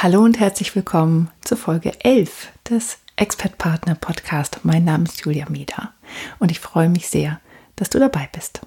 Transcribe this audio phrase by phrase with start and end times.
[0.00, 4.60] Hallo und herzlich willkommen zur Folge 11 des Expert Partner Podcast.
[4.62, 5.92] Mein Name ist Julia Mieder
[6.38, 7.40] und ich freue mich sehr,
[7.74, 8.60] dass du dabei bist.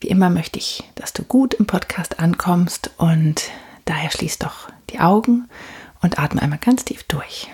[0.00, 3.52] Wie immer möchte ich, dass du gut im Podcast ankommst und
[3.84, 5.48] daher schließ doch die Augen
[6.02, 7.46] und atme einmal ganz tief durch.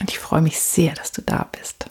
[0.00, 1.86] Und ich freue mich sehr, dass du da bist.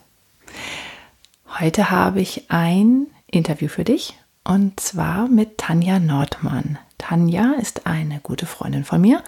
[1.60, 6.78] Heute habe ich ein Interview für dich und zwar mit Tanja Nordmann.
[6.98, 9.24] Tanja ist eine gute Freundin von mir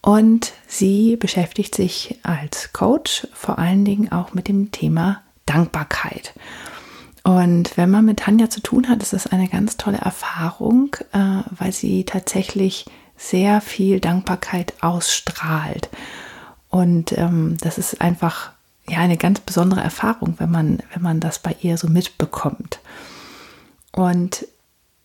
[0.00, 6.34] und sie beschäftigt sich als Coach vor allen Dingen auch mit dem Thema Dankbarkeit.
[7.22, 11.42] Und wenn man mit Tanja zu tun hat, ist das eine ganz tolle Erfahrung, äh,
[11.50, 12.84] weil sie tatsächlich
[13.16, 15.88] sehr viel Dankbarkeit ausstrahlt.
[16.68, 18.50] Und ähm, das ist einfach
[18.86, 22.80] ja eine ganz besondere Erfahrung, wenn man, wenn man das bei ihr so mitbekommt.
[23.94, 24.46] Und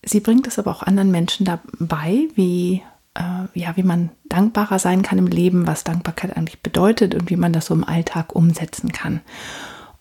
[0.02, 2.82] sie bringt es aber auch anderen Menschen dabei, wie,
[3.14, 7.36] äh, ja, wie man dankbarer sein kann im Leben, was Dankbarkeit eigentlich bedeutet und wie
[7.36, 9.20] man das so im Alltag umsetzen kann.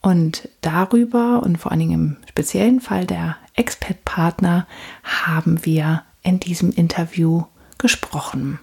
[0.01, 4.65] Und darüber und vor allen Dingen im speziellen Fall der Expert-Partner
[5.03, 7.43] haben wir in diesem Interview
[7.77, 8.59] gesprochen.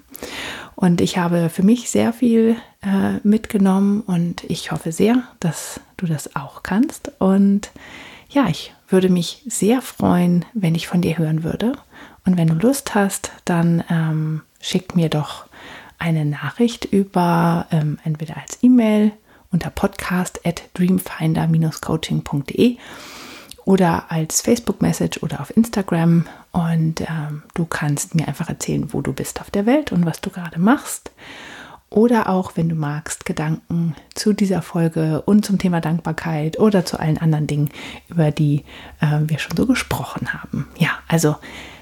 [0.74, 6.06] Und ich habe für mich sehr viel äh, mitgenommen und ich hoffe sehr, dass du
[6.06, 7.12] das auch kannst.
[7.18, 7.70] Und
[8.28, 11.72] ja, ich würde mich sehr freuen, wenn ich von dir hören würde.
[12.24, 15.46] Und wenn du Lust hast, dann ähm, schick mir doch
[15.98, 19.12] eine Nachricht über ähm, entweder als E-Mail
[19.50, 22.76] unter podcast at dreamfinder-coaching.de
[23.64, 26.26] oder als Facebook-Message oder auf Instagram.
[26.52, 30.20] Und ähm, du kannst mir einfach erzählen, wo du bist auf der Welt und was
[30.20, 31.10] du gerade machst
[31.90, 36.98] oder auch, wenn du magst, Gedanken zu dieser Folge und zum Thema Dankbarkeit oder zu
[36.98, 37.70] allen anderen Dingen,
[38.08, 38.64] über die
[39.00, 40.68] äh, wir schon so gesprochen haben.
[40.78, 41.36] Ja, also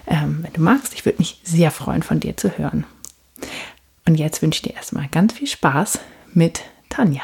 [0.06, 2.84] ähm, wenn du magst, ich würde mich sehr freuen, von dir zu hören.
[4.06, 5.98] Und jetzt wünsche ich dir erstmal ganz viel Spaß
[6.34, 7.22] mit Tanja.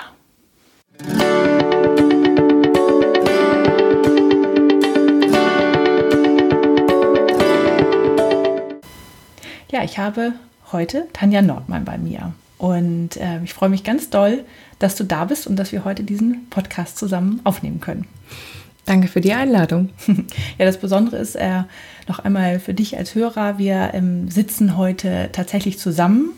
[9.71, 10.33] Ja, ich habe
[10.73, 12.33] heute Tanja Nordmann bei mir.
[12.61, 14.45] Und äh, ich freue mich ganz doll,
[14.79, 18.07] dass du da bist und dass wir heute diesen Podcast zusammen aufnehmen können.
[18.85, 19.89] Danke für die Einladung.
[20.59, 21.63] ja, das Besondere ist äh,
[22.07, 26.33] noch einmal für dich als Hörer, wir ähm, sitzen heute tatsächlich zusammen.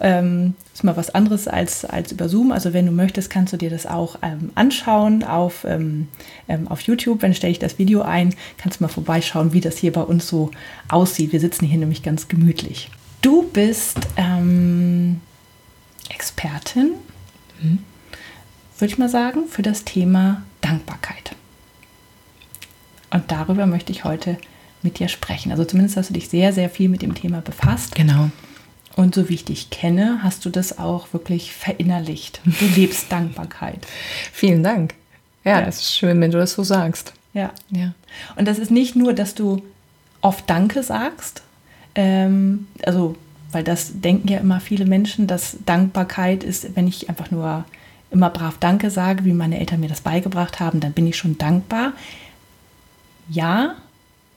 [0.00, 2.50] Ähm, ist mal was anderes als, als über Zoom.
[2.50, 6.08] Also wenn du möchtest, kannst du dir das auch ähm, anschauen auf, ähm,
[6.48, 7.20] ähm, auf YouTube.
[7.20, 10.28] Wenn stelle ich das Video ein, kannst du mal vorbeischauen, wie das hier bei uns
[10.28, 10.50] so
[10.88, 11.32] aussieht.
[11.32, 12.90] Wir sitzen hier nämlich ganz gemütlich.
[13.20, 15.20] Du bist ähm,
[16.08, 16.92] Expertin,
[17.60, 17.78] mhm.
[18.78, 21.34] würde ich mal sagen, für das Thema Dankbarkeit.
[23.10, 24.38] Und darüber möchte ich heute
[24.82, 25.50] mit dir sprechen.
[25.50, 27.94] Also zumindest hast du dich sehr, sehr viel mit dem Thema befasst.
[27.94, 28.30] Genau.
[28.96, 32.40] Und so wie ich dich kenne, hast du das auch wirklich verinnerlicht.
[32.44, 33.86] Du lebst Dankbarkeit.
[34.32, 34.94] Vielen Dank.
[35.44, 37.12] Ja, ja, das ist schön, wenn du das so sagst.
[37.32, 37.52] Ja.
[37.70, 37.94] ja.
[38.36, 39.62] Und das ist nicht nur, dass du
[40.20, 41.42] oft Danke sagst,
[41.94, 43.16] ähm, also
[43.50, 47.64] weil das denken ja immer viele Menschen, dass Dankbarkeit ist, wenn ich einfach nur
[48.10, 51.38] immer brav Danke sage, wie meine Eltern mir das beigebracht haben, dann bin ich schon
[51.38, 51.92] dankbar.
[53.28, 53.74] Ja,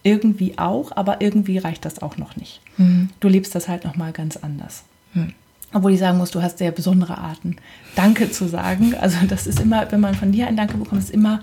[0.03, 2.61] irgendwie auch, aber irgendwie reicht das auch noch nicht.
[2.77, 3.09] Mhm.
[3.19, 4.83] Du lebst das halt noch mal ganz anders.
[5.13, 5.33] Mhm.
[5.73, 7.55] Obwohl ich sagen muss, du hast sehr besondere Arten,
[7.95, 8.93] Danke zu sagen.
[8.95, 11.41] Also das ist immer, wenn man von dir ein Danke bekommt, ist immer,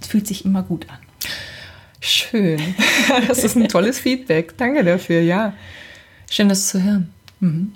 [0.00, 0.98] es fühlt sich immer gut an.
[2.00, 2.60] Schön.
[3.28, 4.56] Das ist ein tolles Feedback.
[4.58, 5.52] Danke dafür, ja.
[6.28, 7.12] Schön, das zu hören.
[7.40, 7.72] Mhm.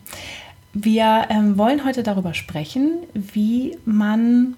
[0.73, 4.55] Wir ähm, wollen heute darüber sprechen, wie man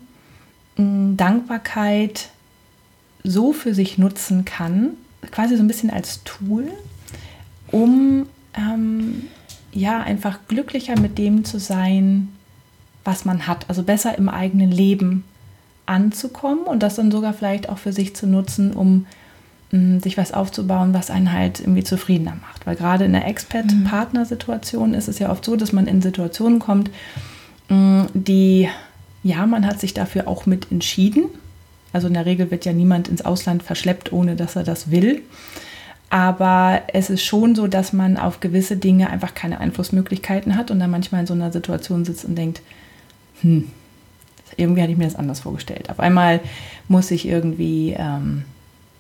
[0.77, 2.31] mh, hm, Dankbarkeit
[3.25, 4.91] so für sich nutzen kann,
[5.31, 6.71] quasi so ein bisschen als Tool,
[7.71, 9.29] um ähm,
[9.73, 12.29] ja einfach glücklicher mit dem zu sein,
[13.05, 13.69] was man hat.
[13.69, 15.25] Also besser im eigenen Leben
[15.87, 19.07] anzukommen und das dann sogar vielleicht auch für sich zu nutzen, um
[19.73, 22.67] sich was aufzubauen, was einen halt irgendwie zufriedener macht.
[22.67, 26.91] Weil gerade in der Expat-Partnersituation ist es ja oft so, dass man in Situationen kommt,
[27.71, 28.69] die,
[29.23, 31.25] ja, man hat sich dafür auch mit entschieden.
[31.95, 35.23] Also in der Regel wird ja niemand ins Ausland verschleppt, ohne dass er das will.
[36.11, 40.81] Aber es ist schon so, dass man auf gewisse Dinge einfach keine Einflussmöglichkeiten hat und
[40.81, 42.61] dann manchmal in so einer Situation sitzt und denkt,
[43.41, 43.71] hm,
[44.59, 45.89] irgendwie hatte ich mir das anders vorgestellt.
[45.89, 46.41] Auf einmal
[46.89, 48.45] muss ich irgendwie ähm,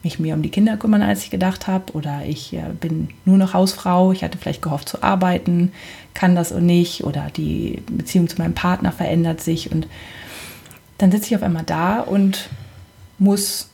[0.02, 1.92] mich mehr um die Kinder kümmern, als ich gedacht habe.
[1.92, 4.12] Oder ich äh, bin nur noch Hausfrau.
[4.12, 5.72] Ich hatte vielleicht gehofft zu arbeiten,
[6.14, 7.04] kann das und nicht.
[7.04, 9.70] Oder die Beziehung zu meinem Partner verändert sich.
[9.70, 9.86] Und
[10.98, 12.48] dann sitze ich auf einmal da und
[13.18, 13.68] muss,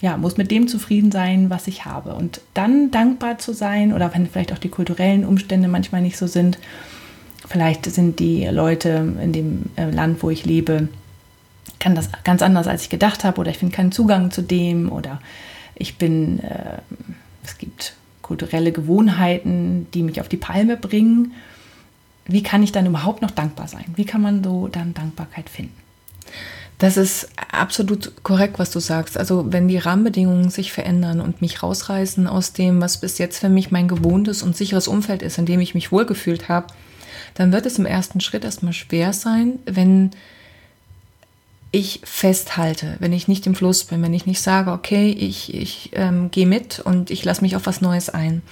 [0.00, 2.14] ja, muss mit dem zufrieden sein, was ich habe.
[2.14, 6.26] Und dann dankbar zu sein, oder wenn vielleicht auch die kulturellen Umstände manchmal nicht so
[6.26, 6.58] sind.
[7.46, 10.88] Vielleicht sind die Leute in dem äh, Land, wo ich lebe,
[11.78, 14.90] kann das ganz anders, als ich gedacht habe, oder ich finde keinen Zugang zu dem,
[14.90, 15.20] oder
[15.74, 16.78] ich bin, äh,
[17.44, 21.32] es gibt kulturelle Gewohnheiten, die mich auf die Palme bringen.
[22.26, 23.84] Wie kann ich dann überhaupt noch dankbar sein?
[23.96, 25.76] Wie kann man so dann Dankbarkeit finden?
[26.78, 29.16] Das ist absolut korrekt, was du sagst.
[29.16, 33.48] Also wenn die Rahmenbedingungen sich verändern und mich rausreißen aus dem, was bis jetzt für
[33.48, 36.68] mich mein gewohntes und sicheres Umfeld ist, in dem ich mich wohlgefühlt habe,
[37.34, 40.10] dann wird es im ersten Schritt erstmal schwer sein, wenn
[41.74, 45.90] ich festhalte, wenn ich nicht im Fluss bin, wenn ich nicht sage, okay, ich, ich
[45.94, 48.42] ähm, gehe mit und ich lasse mich auf was Neues ein.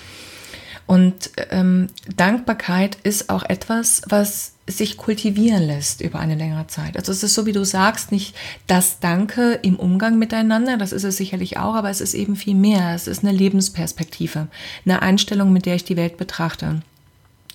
[0.87, 1.87] Und ähm,
[2.17, 6.97] Dankbarkeit ist auch etwas, was sich kultivieren lässt über eine längere Zeit.
[6.97, 8.35] Also es ist so, wie du sagst, nicht
[8.67, 12.57] das Danke im Umgang miteinander, das ist es sicherlich auch, aber es ist eben viel
[12.57, 12.93] mehr.
[12.93, 14.49] Es ist eine Lebensperspektive,
[14.85, 16.83] eine Einstellung, mit der ich die Welt betrachte.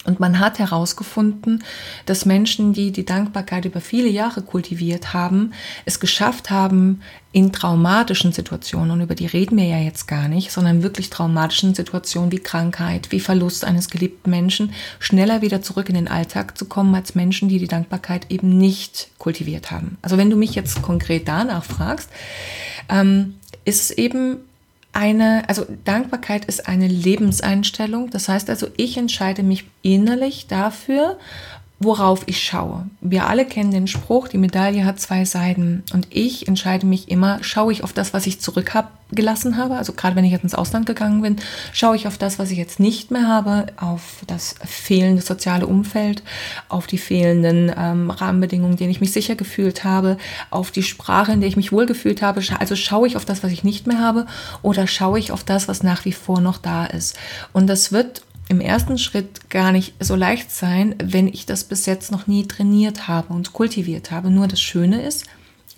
[0.07, 1.63] Und man hat herausgefunden,
[2.05, 5.51] dass Menschen, die die Dankbarkeit über viele Jahre kultiviert haben,
[5.83, 7.01] es geschafft haben,
[7.33, 11.75] in traumatischen Situationen, und über die reden wir ja jetzt gar nicht, sondern wirklich traumatischen
[11.75, 16.65] Situationen wie Krankheit, wie Verlust eines geliebten Menschen, schneller wieder zurück in den Alltag zu
[16.65, 19.97] kommen als Menschen, die die Dankbarkeit eben nicht kultiviert haben.
[20.01, 22.09] Also wenn du mich jetzt konkret danach fragst,
[22.87, 24.37] ähm, ist es eben
[24.97, 28.09] eine, also Dankbarkeit ist eine Lebenseinstellung.
[28.09, 31.19] Das heißt also, ich entscheide mich innerlich dafür,
[31.79, 32.87] worauf ich schaue.
[33.01, 35.83] Wir alle kennen den Spruch, die Medaille hat zwei Seiten.
[35.93, 39.75] Und ich entscheide mich immer, schaue ich auf das, was ich zurückgelassen habe.
[39.75, 41.35] Also gerade wenn ich jetzt ins Ausland gegangen bin,
[41.73, 46.23] schaue ich auf das, was ich jetzt nicht mehr habe, auf das fehlende soziale Umfeld,
[46.67, 50.17] auf die fehlenden ähm, Rahmenbedingungen, in denen ich mich sicher gefühlt habe,
[50.49, 52.41] auf die Sprache, in der ich mich wohlgefühlt habe.
[52.59, 54.25] Also schaue ich auf das, was ich nicht mehr habe,
[54.63, 57.15] oder schaue ich auf das, was nach wie vor noch da ist.
[57.53, 61.85] Und das wird im ersten Schritt gar nicht so leicht sein, wenn ich das bis
[61.85, 64.29] jetzt noch nie trainiert habe und kultiviert habe.
[64.29, 65.25] Nur das Schöne ist,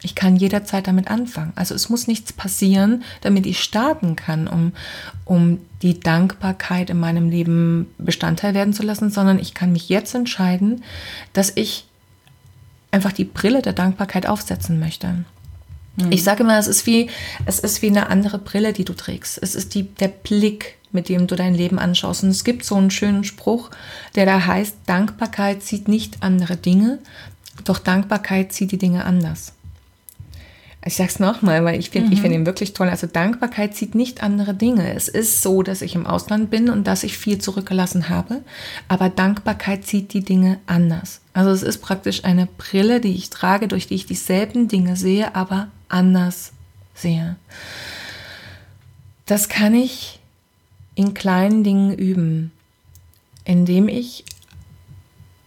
[0.02, 1.52] ich kann jederzeit damit anfangen.
[1.56, 4.74] Also es muss nichts passieren, damit ich starten kann, um,
[5.26, 10.16] um die Dankbarkeit in meinem Leben Bestandteil werden zu lassen, sondern ich kann mich jetzt
[10.16, 10.84] entscheiden,
[11.34, 11.86] dass ich
[12.92, 15.26] einfach die Brille der Dankbarkeit aufsetzen möchte.
[16.00, 16.12] Mhm.
[16.12, 17.10] Ich sage immer, es ist wie,
[17.46, 19.40] es ist wie eine andere Brille, die du trägst.
[19.42, 22.24] Es ist die, der Blick, mit dem du dein Leben anschaust.
[22.24, 23.70] Und es gibt so einen schönen Spruch,
[24.16, 27.00] der da heißt, Dankbarkeit sieht nicht andere Dinge,
[27.64, 29.54] doch Dankbarkeit sieht die Dinge anders.
[30.86, 32.14] Ich sage es nochmal, weil ich finde mhm.
[32.14, 32.88] ich finde ihn wirklich toll.
[32.88, 34.94] Also Dankbarkeit sieht nicht andere Dinge.
[34.94, 38.42] Es ist so, dass ich im Ausland bin und dass ich viel zurückgelassen habe,
[38.88, 41.20] aber Dankbarkeit sieht die Dinge anders.
[41.34, 45.36] Also es ist praktisch eine Brille, die ich trage, durch die ich dieselben Dinge sehe,
[45.36, 46.54] aber anders
[46.94, 47.36] sehe.
[49.26, 50.20] Das kann ich
[50.96, 52.52] in kleinen Dingen üben,
[53.44, 54.24] indem ich,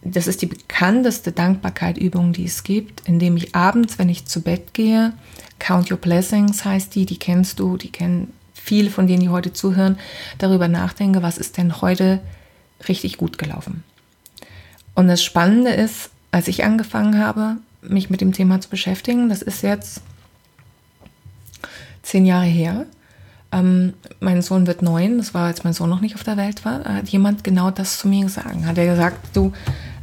[0.05, 4.73] das ist die bekannteste Dankbarkeit-Übung, die es gibt, indem ich abends, wenn ich zu Bett
[4.73, 5.13] gehe,
[5.59, 9.53] Count Your Blessings heißt die, die kennst du, die kennen viele von denen, die heute
[9.53, 9.97] zuhören,
[10.37, 12.19] darüber nachdenke, was ist denn heute
[12.87, 13.83] richtig gut gelaufen.
[14.93, 19.41] Und das Spannende ist, als ich angefangen habe, mich mit dem Thema zu beschäftigen, das
[19.41, 20.01] ist jetzt
[22.01, 22.85] zehn Jahre her,
[23.53, 26.65] ähm, mein Sohn wird neun, das war, als mein Sohn noch nicht auf der Welt
[26.65, 28.65] war, hat jemand genau das zu mir gesagt.
[28.65, 29.53] Hat er gesagt, du,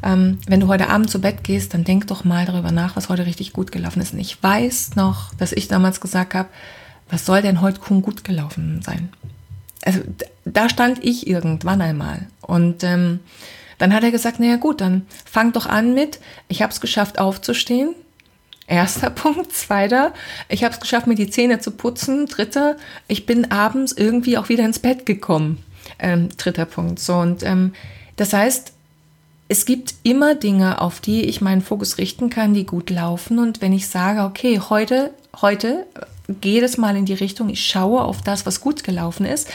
[0.02, 3.08] ähm, wenn du heute Abend zu Bett gehst, dann denk doch mal darüber nach, was
[3.08, 4.12] heute richtig gut gelaufen ist.
[4.12, 6.48] Und ich weiß noch, dass ich damals gesagt habe,
[7.10, 9.10] was soll denn heute gut gelaufen sein?
[9.84, 10.00] Also
[10.44, 12.26] da stand ich irgendwann einmal.
[12.40, 13.20] Und ähm,
[13.78, 17.18] dann hat er gesagt, naja gut, dann fang doch an mit, ich habe es geschafft
[17.18, 17.94] aufzustehen,
[18.70, 19.52] Erster Punkt.
[19.52, 20.14] Zweiter,
[20.48, 22.26] ich habe es geschafft, mir die Zähne zu putzen.
[22.26, 22.76] Dritter,
[23.08, 25.62] ich bin abends irgendwie auch wieder ins Bett gekommen.
[25.98, 27.00] Ähm, dritter Punkt.
[27.00, 27.72] So, und ähm,
[28.16, 28.72] das heißt,
[29.50, 33.40] es gibt immer Dinge, auf die ich meinen Fokus richten kann, die gut laufen.
[33.40, 35.10] Und wenn ich sage, okay, heute,
[35.42, 35.86] heute
[36.40, 39.48] gehe das mal in die Richtung, ich schaue auf das, was gut gelaufen ist,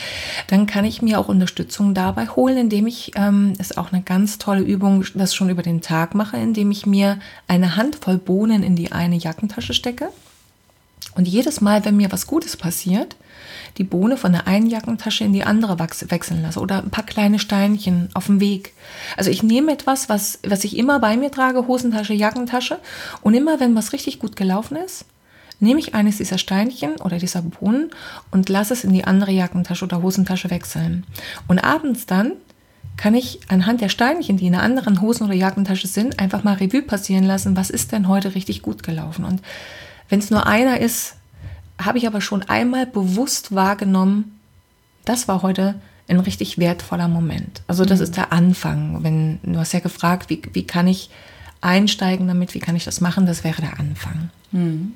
[0.48, 4.38] dann kann ich mir auch Unterstützung dabei holen, indem ich, ähm, ist auch eine ganz
[4.38, 8.76] tolle Übung, das schon über den Tag mache, indem ich mir eine Handvoll Bohnen in
[8.76, 10.10] die eine Jackentasche stecke
[11.16, 13.16] Und jedes Mal, wenn mir was Gutes passiert,
[13.78, 17.40] die Bohne von der einen Jackentasche in die andere wechseln lasse oder ein paar kleine
[17.40, 18.74] Steinchen auf dem Weg.
[19.18, 22.80] Also ich nehme etwas, was, was ich immer bei mir trage, Hosentasche, Jackentasche
[23.22, 25.06] und immer wenn was richtig gut gelaufen ist,
[25.60, 27.92] nehme ich eines dieser Steinchen oder dieser Bohnen
[28.32, 31.06] und lasse es in die andere Jackentasche oder Hosentasche wechseln.
[31.48, 32.34] Und abends dann
[32.98, 36.56] kann ich anhand der Steinchen, die in einer anderen Hosen- oder Jackentasche sind, einfach mal
[36.56, 39.26] Revue passieren lassen, was ist denn heute richtig gut gelaufen.
[39.26, 39.42] Und
[40.10, 41.16] wenn es nur einer ist,
[41.82, 44.40] habe ich aber schon einmal bewusst wahrgenommen,
[45.04, 45.76] das war heute
[46.08, 47.64] ein richtig wertvoller Moment.
[47.68, 48.04] Also das mhm.
[48.04, 49.04] ist der Anfang.
[49.04, 51.10] Wenn du hast ja gefragt, wie, wie kann ich
[51.62, 54.30] einsteigen damit, wie kann ich das machen, das wäre der Anfang.
[54.52, 54.94] Mhm.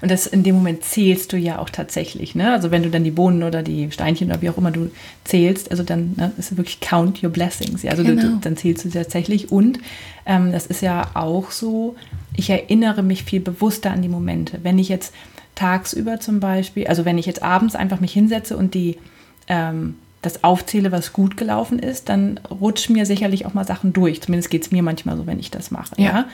[0.00, 2.34] Und das in dem Moment zählst du ja auch tatsächlich.
[2.34, 2.52] Ne?
[2.52, 4.90] Also wenn du dann die Bohnen oder die Steinchen oder wie auch immer du
[5.24, 7.82] zählst, also dann ne, ist es wirklich count your blessings.
[7.82, 7.92] Ja?
[7.92, 8.22] Also genau.
[8.22, 9.52] du, dann zählst du tatsächlich.
[9.52, 9.78] Und
[10.24, 11.96] ähm, das ist ja auch so,
[12.36, 14.60] ich erinnere mich viel bewusster an die Momente.
[14.62, 15.14] Wenn ich jetzt
[15.54, 18.98] tagsüber zum Beispiel, also wenn ich jetzt abends einfach mich hinsetze und die
[19.48, 24.20] ähm, das aufzähle, was gut gelaufen ist, dann rutschen mir sicherlich auch mal Sachen durch.
[24.20, 25.94] Zumindest geht es mir manchmal so, wenn ich das mache.
[25.98, 26.04] Ja.
[26.04, 26.24] ja?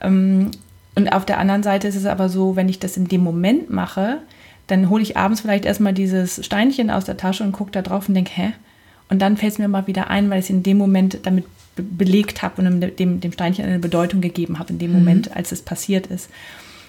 [0.00, 0.50] Ähm,
[0.94, 3.70] und auf der anderen Seite ist es aber so, wenn ich das in dem Moment
[3.70, 4.18] mache,
[4.66, 8.08] dann hole ich abends vielleicht erstmal dieses Steinchen aus der Tasche und gucke da drauf
[8.08, 8.52] und denke, hä?
[9.08, 11.44] Und dann fällt es mir mal wieder ein, weil ich es in dem Moment damit
[11.76, 14.98] belegt habe und dem, dem Steinchen eine Bedeutung gegeben habe, in dem mhm.
[14.98, 16.28] Moment, als es passiert ist.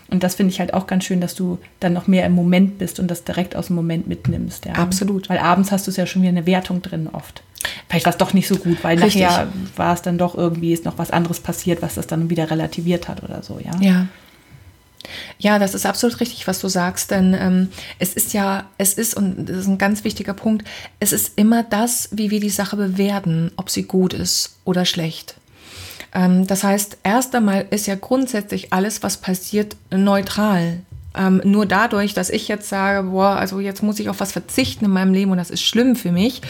[0.10, 2.78] Und das finde ich halt auch ganz schön, dass du dann noch mehr im Moment
[2.78, 4.66] bist und das direkt aus dem Moment mitnimmst.
[4.66, 4.74] Ja.
[4.74, 5.30] Absolut.
[5.30, 7.42] Weil abends hast du es ja schon wieder eine Wertung drin oft.
[7.88, 9.22] Vielleicht war es doch nicht so gut, weil Richtig.
[9.22, 12.52] nachher war es dann doch irgendwie, ist noch was anderes passiert, was das dann wieder
[12.52, 13.72] relativiert hat oder so, ja.
[13.80, 14.08] Ja.
[15.38, 17.70] Ja, das ist absolut richtig, was du sagst, denn ähm,
[18.00, 20.68] es ist ja, es ist, und das ist ein ganz wichtiger Punkt,
[21.00, 25.36] es ist immer das, wie wir die Sache bewerten, ob sie gut ist oder schlecht.
[26.14, 30.82] Ähm, das heißt, erst einmal ist ja grundsätzlich alles, was passiert, neutral.
[31.16, 34.86] Ähm, nur dadurch, dass ich jetzt sage, boah, also jetzt muss ich auf was verzichten
[34.86, 36.42] in meinem Leben und das ist schlimm für mich,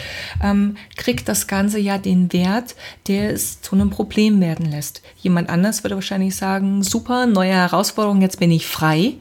[0.42, 2.74] ähm, kriegt das Ganze ja den Wert,
[3.06, 5.02] der es zu einem Problem werden lässt.
[5.18, 9.14] Jemand anders würde wahrscheinlich sagen, super, neue Herausforderung, jetzt bin ich frei,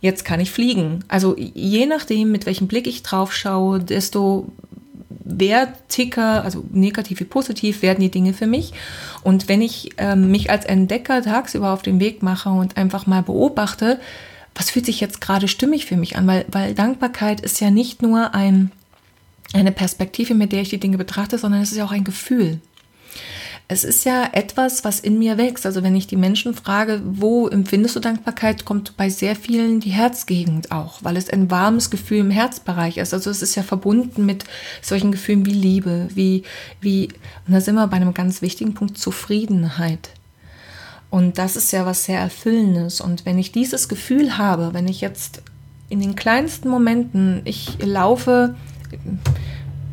[0.00, 1.04] jetzt kann ich fliegen.
[1.08, 4.52] Also je nachdem, mit welchem Blick ich drauf schaue, desto
[5.24, 8.72] wertiger, also negativ wie positiv werden die Dinge für mich.
[9.22, 13.22] Und wenn ich ähm, mich als Entdecker tagsüber auf den Weg mache und einfach mal
[13.22, 14.00] beobachte,
[14.54, 16.26] was fühlt sich jetzt gerade stimmig für mich an?
[16.26, 18.70] Weil, weil Dankbarkeit ist ja nicht nur ein,
[19.52, 22.60] eine Perspektive, mit der ich die Dinge betrachte, sondern es ist ja auch ein Gefühl.
[23.68, 25.64] Es ist ja etwas, was in mir wächst.
[25.64, 29.90] Also wenn ich die Menschen frage, wo empfindest du Dankbarkeit, kommt bei sehr vielen die
[29.90, 33.14] Herzgegend auch, weil es ein warmes Gefühl im Herzbereich ist.
[33.14, 34.44] Also es ist ja verbunden mit
[34.82, 36.42] solchen Gefühlen wie Liebe, wie,
[36.82, 37.08] wie,
[37.46, 40.10] und da sind wir bei einem ganz wichtigen Punkt, Zufriedenheit.
[41.12, 43.02] Und das ist ja was sehr Erfüllendes.
[43.02, 45.42] Und wenn ich dieses Gefühl habe, wenn ich jetzt
[45.90, 48.54] in den kleinsten Momenten, ich laufe,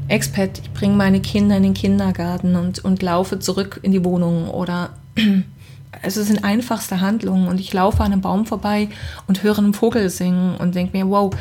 [0.08, 4.50] Expat, ich bringe meine Kinder in den Kindergarten und, und laufe zurück in die Wohnung
[4.50, 4.92] oder
[6.02, 8.88] es sind einfachste Handlungen und ich laufe an einem Baum vorbei
[9.28, 11.36] und höre einen Vogel singen und denke mir, wow,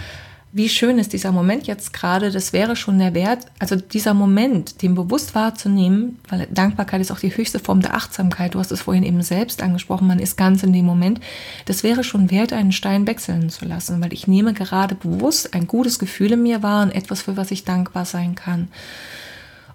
[0.59, 4.83] wie schön ist dieser Moment jetzt gerade, das wäre schon der Wert, also dieser Moment,
[4.83, 8.83] den bewusst wahrzunehmen, weil Dankbarkeit ist auch die höchste Form der Achtsamkeit, du hast es
[8.83, 11.21] vorhin eben selbst angesprochen, man ist ganz in dem Moment,
[11.67, 15.69] das wäre schon wert, einen Stein wechseln zu lassen, weil ich nehme gerade bewusst ein
[15.69, 18.69] gutes Gefühl in mir wahr und etwas, für was ich dankbar sein kann.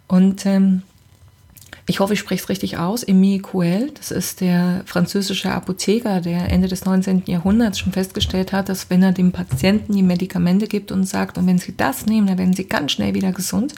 [0.08, 0.84] Und ähm,
[1.86, 6.50] ich hoffe, ich spreche es richtig aus, Emile Couel, das ist der französische Apotheker, der
[6.50, 7.24] Ende des 19.
[7.26, 11.46] Jahrhunderts schon festgestellt hat, dass wenn er dem Patienten die Medikamente gibt und sagt, und
[11.46, 13.76] wenn sie das nehmen, dann werden sie ganz schnell wieder gesund,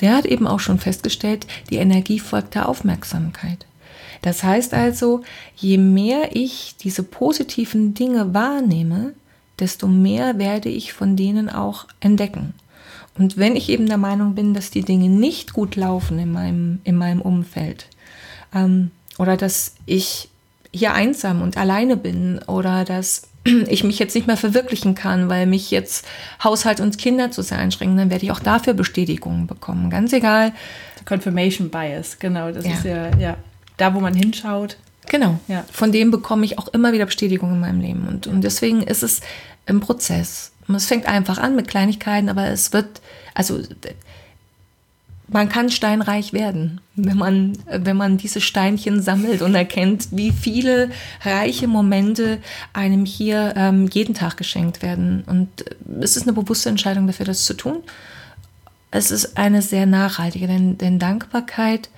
[0.00, 3.66] der hat eben auch schon festgestellt, die Energie folgt der Aufmerksamkeit.
[4.22, 5.22] Das heißt also,
[5.56, 9.12] je mehr ich diese positiven Dinge wahrnehme,
[9.58, 12.54] desto mehr werde ich von denen auch entdecken.
[13.20, 16.80] Und wenn ich eben der Meinung bin, dass die Dinge nicht gut laufen in meinem,
[16.84, 17.86] in meinem Umfeld
[18.54, 20.30] ähm, oder dass ich
[20.72, 25.44] hier einsam und alleine bin oder dass ich mich jetzt nicht mehr verwirklichen kann, weil
[25.44, 26.06] mich jetzt
[26.42, 29.90] Haushalt und Kinder zu sehr einschränken, dann werde ich auch dafür Bestätigungen bekommen.
[29.90, 30.54] Ganz egal.
[31.04, 32.52] Confirmation Bias, genau.
[32.52, 32.72] Das ja.
[32.72, 33.36] ist ja, ja
[33.76, 34.78] da, wo man hinschaut.
[35.10, 35.40] Genau.
[35.48, 35.64] Ja.
[35.72, 38.06] Von dem bekomme ich auch immer wieder Bestätigung in meinem Leben.
[38.06, 39.20] Und, und deswegen ist es
[39.66, 40.52] ein Prozess.
[40.68, 43.00] Es fängt einfach an mit Kleinigkeiten, aber es wird,
[43.34, 43.60] also
[45.26, 50.90] man kann steinreich werden, wenn man, wenn man diese Steinchen sammelt und erkennt, wie viele
[51.24, 52.38] reiche Momente
[52.72, 55.24] einem hier ähm, jeden Tag geschenkt werden.
[55.26, 55.48] Und
[56.00, 57.78] es ist eine bewusste Entscheidung dafür, das zu tun.
[58.92, 61.90] Es ist eine sehr nachhaltige, denn, denn Dankbarkeit,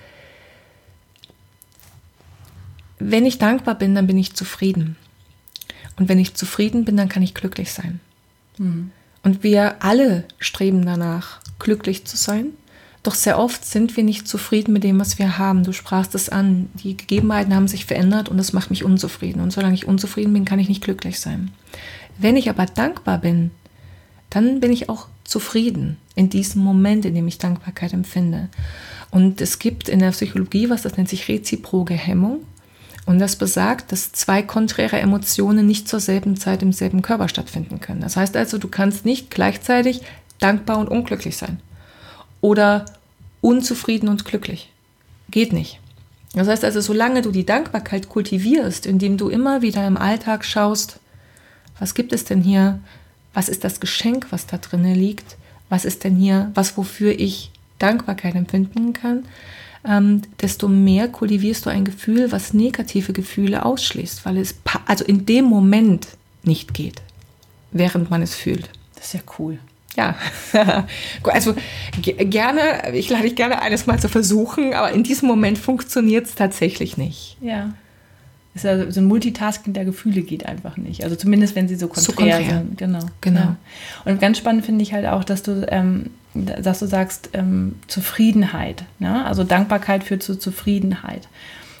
[3.09, 4.95] wenn ich dankbar bin, dann bin ich zufrieden.
[5.97, 7.99] Und wenn ich zufrieden bin, dann kann ich glücklich sein.
[8.57, 8.91] Mhm.
[9.23, 12.47] Und wir alle streben danach, glücklich zu sein.
[13.03, 15.63] Doch sehr oft sind wir nicht zufrieden mit dem, was wir haben.
[15.63, 16.69] Du sprachst es an.
[16.75, 19.41] Die Gegebenheiten haben sich verändert und das macht mich unzufrieden.
[19.41, 21.51] Und solange ich unzufrieden bin, kann ich nicht glücklich sein.
[22.17, 23.51] Wenn ich aber dankbar bin,
[24.29, 28.49] dann bin ich auch zufrieden in diesem Moment, in dem ich Dankbarkeit empfinde.
[29.11, 32.43] Und es gibt in der Psychologie was, das nennt sich reziproge Hemmung.
[33.05, 37.81] Und das besagt, dass zwei konträre Emotionen nicht zur selben Zeit im selben Körper stattfinden
[37.81, 38.01] können.
[38.01, 40.01] Das heißt also, du kannst nicht gleichzeitig
[40.39, 41.59] dankbar und unglücklich sein.
[42.39, 42.85] Oder
[43.41, 44.71] unzufrieden und glücklich.
[45.29, 45.79] Geht nicht.
[46.33, 50.99] Das heißt also, solange du die Dankbarkeit kultivierst, indem du immer wieder im Alltag schaust,
[51.79, 52.79] was gibt es denn hier,
[53.33, 55.37] was ist das Geschenk, was da drinne liegt,
[55.69, 59.25] was ist denn hier, was wofür ich Dankbarkeit empfinden kann,
[59.87, 64.55] ähm, desto mehr kultivierst du ein Gefühl, was negative Gefühle ausschließt, weil es
[64.87, 66.07] also in dem Moment
[66.43, 67.01] nicht geht,
[67.71, 68.69] während man es fühlt.
[68.95, 69.59] Das ist ja cool.
[69.95, 70.15] Ja,
[71.23, 71.55] also
[72.01, 76.35] gerne, ich lade dich gerne eines mal zu versuchen, aber in diesem Moment funktioniert es
[76.35, 77.37] tatsächlich nicht.
[77.41, 77.73] Ja.
[78.55, 81.03] Ist also so ein Multitasking der Gefühle geht einfach nicht.
[81.03, 82.59] Also zumindest wenn sie so konträr, so konträr.
[82.59, 82.77] sind.
[82.77, 82.99] Genau.
[83.21, 83.39] genau.
[83.39, 83.57] Ja.
[84.05, 88.83] Und ganz spannend finde ich halt auch, dass du, ähm, dass du sagst, ähm, Zufriedenheit.
[88.99, 89.25] Ne?
[89.25, 91.27] Also Dankbarkeit führt zu Zufriedenheit.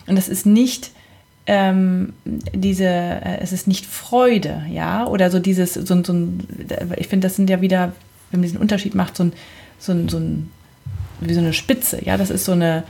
[0.07, 0.91] Und das ist nicht
[1.45, 6.47] ähm, diese, äh, es ist nicht Freude, ja, oder so dieses, so, so ein,
[6.97, 7.93] ich finde, das sind ja wieder,
[8.31, 9.33] wenn man diesen Unterschied macht, so ein,
[9.77, 10.49] so ein, so ein,
[11.19, 12.83] wie so eine Spitze, ja, das ist so eine,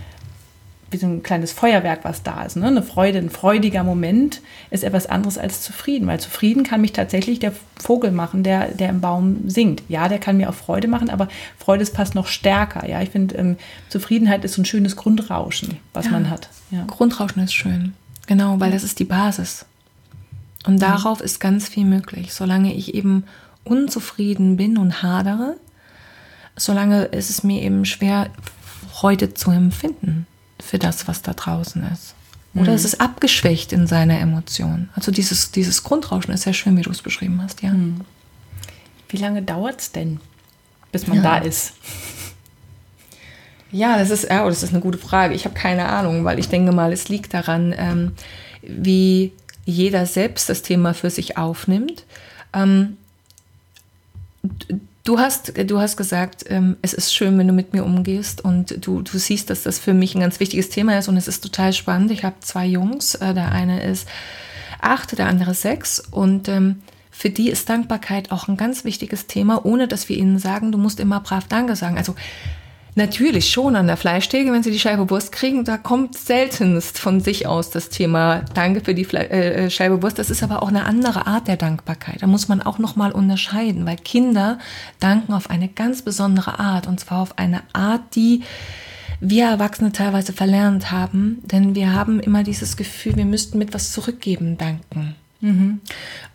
[0.93, 2.55] wie so ein kleines Feuerwerk, was da ist.
[2.55, 2.67] Ne?
[2.67, 7.39] Eine Freude, ein freudiger Moment ist etwas anderes als zufrieden, weil zufrieden kann mich tatsächlich
[7.39, 9.83] der Vogel machen, der, der im Baum singt.
[9.89, 12.88] Ja, der kann mir auch Freude machen, aber Freude ist fast noch stärker.
[12.88, 13.57] Ja, ich finde, ähm,
[13.89, 16.50] Zufriedenheit ist so ein schönes Grundrauschen, was ja, man hat.
[16.71, 16.85] Ja.
[16.85, 17.93] Grundrauschen ist schön.
[18.27, 19.65] Genau, weil das ist die Basis.
[20.65, 22.33] Und darauf ist ganz viel möglich.
[22.33, 23.25] Solange ich eben
[23.65, 25.57] unzufrieden bin und hadere,
[26.55, 28.29] solange ist es mir eben schwer,
[28.91, 30.27] Freude zu empfinden
[30.63, 32.15] für das, was da draußen ist.
[32.56, 32.76] Oder mhm.
[32.76, 34.89] es ist abgeschwächt in seiner Emotion.
[34.95, 37.71] Also dieses, dieses Grundrauschen ist sehr schön, wie du es beschrieben hast, ja.
[37.71, 38.02] Mhm.
[39.10, 40.19] Wie lange dauert es denn,
[40.91, 41.23] bis man ja.
[41.23, 41.73] da ist?
[43.71, 45.34] Ja, das ist, ja, das ist eine gute Frage.
[45.34, 48.13] Ich habe keine Ahnung, weil ich denke mal, es liegt daran, ähm,
[48.62, 49.34] wie
[49.65, 52.06] jeder selbst das Thema für sich aufnimmt.
[52.54, 52.97] Ähm,
[55.04, 58.86] Du hast, du hast gesagt, ähm, es ist schön, wenn du mit mir umgehst und
[58.86, 61.42] du, du siehst, dass das für mich ein ganz wichtiges Thema ist und es ist
[61.42, 62.10] total spannend.
[62.12, 64.08] Ich habe zwei Jungs, äh, der eine ist
[64.80, 69.66] acht, der andere sechs und ähm, für die ist Dankbarkeit auch ein ganz wichtiges Thema,
[69.66, 71.98] ohne dass wir ihnen sagen, du musst immer brav Danke sagen.
[71.98, 72.16] Also
[72.95, 77.21] Natürlich schon an der Fleischtheke, wenn Sie die Scheibe Wurst kriegen, da kommt seltenst von
[77.21, 80.19] sich aus das Thema Danke für die Fle äh, äh, Scheibe Wurst.
[80.19, 82.21] Das ist aber auch eine andere Art der Dankbarkeit.
[82.21, 84.60] Da muss man auch noch mal unterscheiden, weil Kinder
[84.99, 88.43] danken auf eine ganz besondere Art und zwar auf eine Art, die
[89.19, 93.91] wir Erwachsene teilweise verlernt haben, denn wir haben immer dieses Gefühl, wir müssten mit was
[93.91, 95.15] zurückgeben danken.
[95.39, 95.82] Mhm.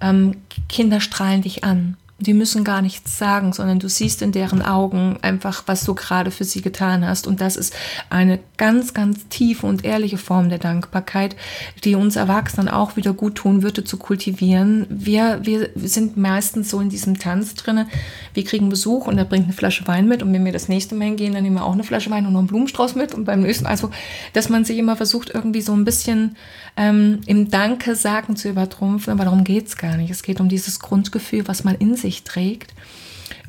[0.00, 0.36] Ähm,
[0.68, 1.96] Kinder strahlen dich an.
[2.20, 6.32] Die müssen gar nichts sagen, sondern du siehst in deren Augen einfach, was du gerade
[6.32, 7.28] für sie getan hast.
[7.28, 7.72] Und das ist
[8.10, 11.36] eine ganz, ganz tiefe und ehrliche Form der Dankbarkeit,
[11.84, 14.86] die uns Erwachsenen auch wieder gut tun würde zu kultivieren.
[14.90, 17.86] Wir, wir sind meistens so in diesem Tanz drinne.
[18.34, 20.20] Wir kriegen Besuch und er bringt eine Flasche Wein mit.
[20.24, 22.32] Und wenn wir das nächste Mal hingehen, dann nehmen wir auch eine Flasche Wein und
[22.32, 23.14] noch einen Blumenstrauß mit.
[23.14, 23.90] Und beim nächsten, also,
[24.32, 26.36] dass man sich immer versucht, irgendwie so ein bisschen
[26.76, 29.12] ähm, im Danke sagen zu übertrumpfen.
[29.12, 30.10] Aber darum geht's gar nicht.
[30.10, 32.72] Es geht um dieses Grundgefühl, was man in sich sich trägt.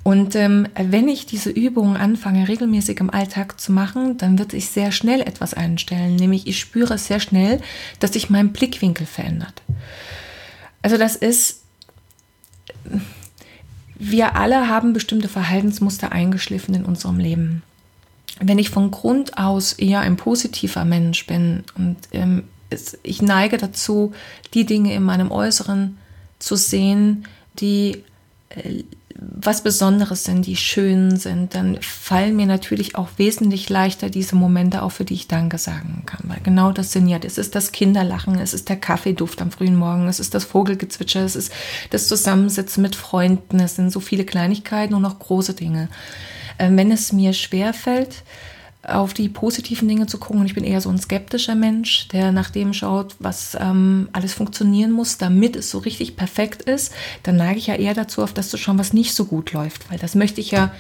[0.04, 4.69] Und ähm, wenn ich diese Übungen anfange, regelmäßig im Alltag zu machen, dann wird sich
[4.69, 6.15] sehr schnell etwas einstellen.
[6.15, 7.62] Nämlich ich spüre sehr schnell,
[8.00, 9.62] dass sich mein Blickwinkel verändert.
[10.82, 11.63] Also das ist,
[13.95, 17.62] wir alle haben bestimmte Verhaltensmuster eingeschliffen in unserem Leben.
[18.39, 23.58] Wenn ich von Grund aus eher ein positiver Mensch bin und ähm, es, ich neige
[23.58, 24.13] dazu,
[24.54, 25.98] die Dinge in meinem Äußeren
[26.39, 27.28] zu sehen,
[27.60, 28.04] die
[29.22, 34.82] was Besonderes sind, die schön sind, dann fallen mir natürlich auch wesentlich leichter diese Momente
[34.82, 36.22] auf, für die ich Danke sagen kann.
[36.24, 39.76] Weil genau das sind ja, es ist das Kinderlachen, es ist der Kaffeeduft am frühen
[39.76, 41.52] Morgen, es ist das Vogelgezwitscher, es ist
[41.90, 45.90] das Zusammensitzen mit Freunden, es sind so viele Kleinigkeiten und auch große Dinge.
[46.58, 48.24] Ähm, wenn es mir schwer fällt,
[48.84, 50.39] auf die positiven Dinge zu gucken.
[50.39, 54.34] Und ich bin eher so ein skeptischer Mensch, der nach dem schaut, was ähm, alles
[54.34, 56.94] funktionieren muss, damit es so richtig perfekt ist.
[57.24, 59.89] Dann neige ich ja eher dazu, auf das zu schauen, was nicht so gut läuft.
[59.92, 60.72] Weil das möchte ich ja,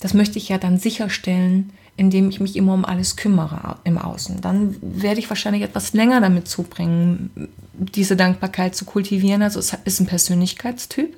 [0.00, 4.40] das möchte ich ja dann sicherstellen, indem ich mich immer um alles kümmere im Außen.
[4.40, 7.30] Dann werde ich wahrscheinlich etwas länger damit zubringen,
[7.72, 9.42] diese Dankbarkeit zu kultivieren.
[9.42, 11.16] Also es ist ein Persönlichkeitstyp,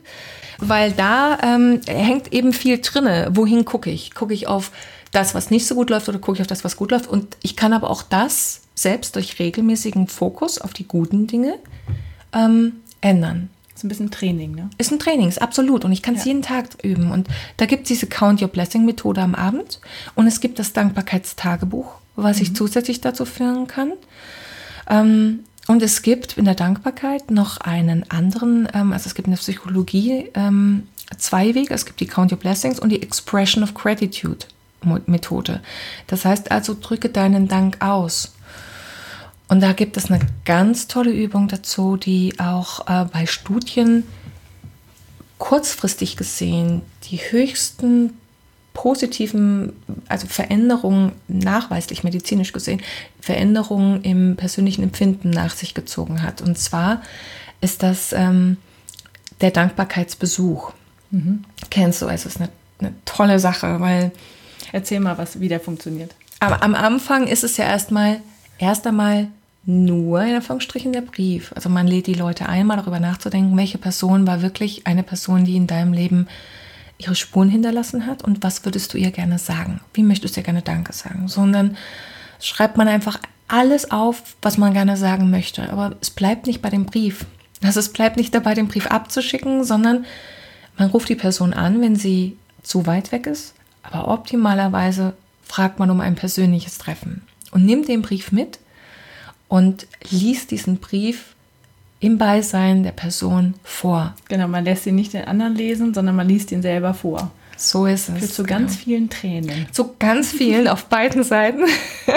[0.59, 3.31] weil da ähm, hängt eben viel drinne.
[3.33, 4.15] Wohin gucke ich?
[4.15, 4.71] Gucke ich auf
[5.17, 7.09] das, was nicht so gut läuft oder gucke ich auf das, was gut läuft?
[7.09, 11.55] Und ich kann aber auch das selbst durch regelmäßigen Fokus auf die guten Dinge
[12.35, 13.49] ähm, ändern.
[13.75, 14.71] Ist ein bisschen Training, ne?
[14.79, 15.85] Ist ein Training, ist absolut.
[15.85, 16.29] Und ich kann es ja.
[16.29, 17.11] jeden Tag üben.
[17.11, 19.81] Und da gibt es diese Count Your Blessing Methode am Abend.
[20.15, 22.43] Und es gibt das Dankbarkeitstagebuch, was mhm.
[22.43, 23.93] ich zusätzlich dazu führen kann.
[24.89, 29.33] Ähm, und es gibt in der Dankbarkeit noch einen anderen, ähm, also es gibt in
[29.33, 31.73] der Psychologie ähm, zwei Wege.
[31.73, 34.47] Es gibt die Count Your Blessings und die Expression of Gratitude
[35.07, 35.61] Methode.
[36.07, 38.33] Das heißt also, drücke deinen Dank aus.
[39.49, 44.05] Und da gibt es eine ganz tolle Übung dazu, die auch äh, bei Studien
[45.39, 48.15] kurzfristig gesehen die höchsten
[48.73, 49.73] positiven,
[50.09, 52.83] also Veränderungen, nachweislich medizinisch gesehen,
[53.21, 56.43] Veränderungen im persönlichen Empfinden nach sich gezogen hat.
[56.43, 57.01] Und zwar
[57.61, 58.59] ist das ähm,
[59.41, 60.73] der Dankbarkeitsbesuch.
[61.11, 61.45] Mhm.
[61.71, 64.13] Kennst du, es ist eine, eine tolle Sache, weil.
[64.73, 66.15] Erzähl mal, was, wie der funktioniert.
[66.41, 68.21] Aber am Anfang ist es ja erstmal,
[68.59, 69.29] erst einmal
[69.65, 71.53] nur in Anführungsstrichen der Brief.
[71.55, 75.45] Also man lädt die Leute ein, mal darüber nachzudenken, welche Person war wirklich eine Person,
[75.45, 76.29] die in deinem Leben
[76.99, 79.81] ihre Spuren hinterlassen hat und was würdest du ihr gerne sagen?
[79.93, 81.29] Wie möchtest du ihr gerne Danke sagen?
[81.29, 81.77] Sondern
[82.41, 85.71] schreibt man einfach alles auf, was man gerne sagen möchte.
[85.71, 87.27] Aber es bleibt nicht bei dem Brief.
[87.63, 90.05] Also es bleibt nicht dabei, den Brief abzuschicken, sondern
[90.79, 93.55] man ruft die Person an, wenn sie zu weit weg ist.
[93.91, 97.23] Aber optimalerweise fragt man um ein persönliches Treffen
[97.53, 98.59] und nimmt den Brief mit
[99.49, 101.35] und liest diesen Brief
[102.01, 104.15] im Beisein der Person vor.
[104.29, 107.31] Genau, man lässt ihn nicht den anderen lesen, sondern man liest ihn selber vor.
[107.57, 108.19] So ist es.
[108.19, 108.85] Führt zu ganz genau.
[108.85, 109.67] vielen Tränen.
[109.73, 111.65] Zu ganz vielen auf beiden Seiten.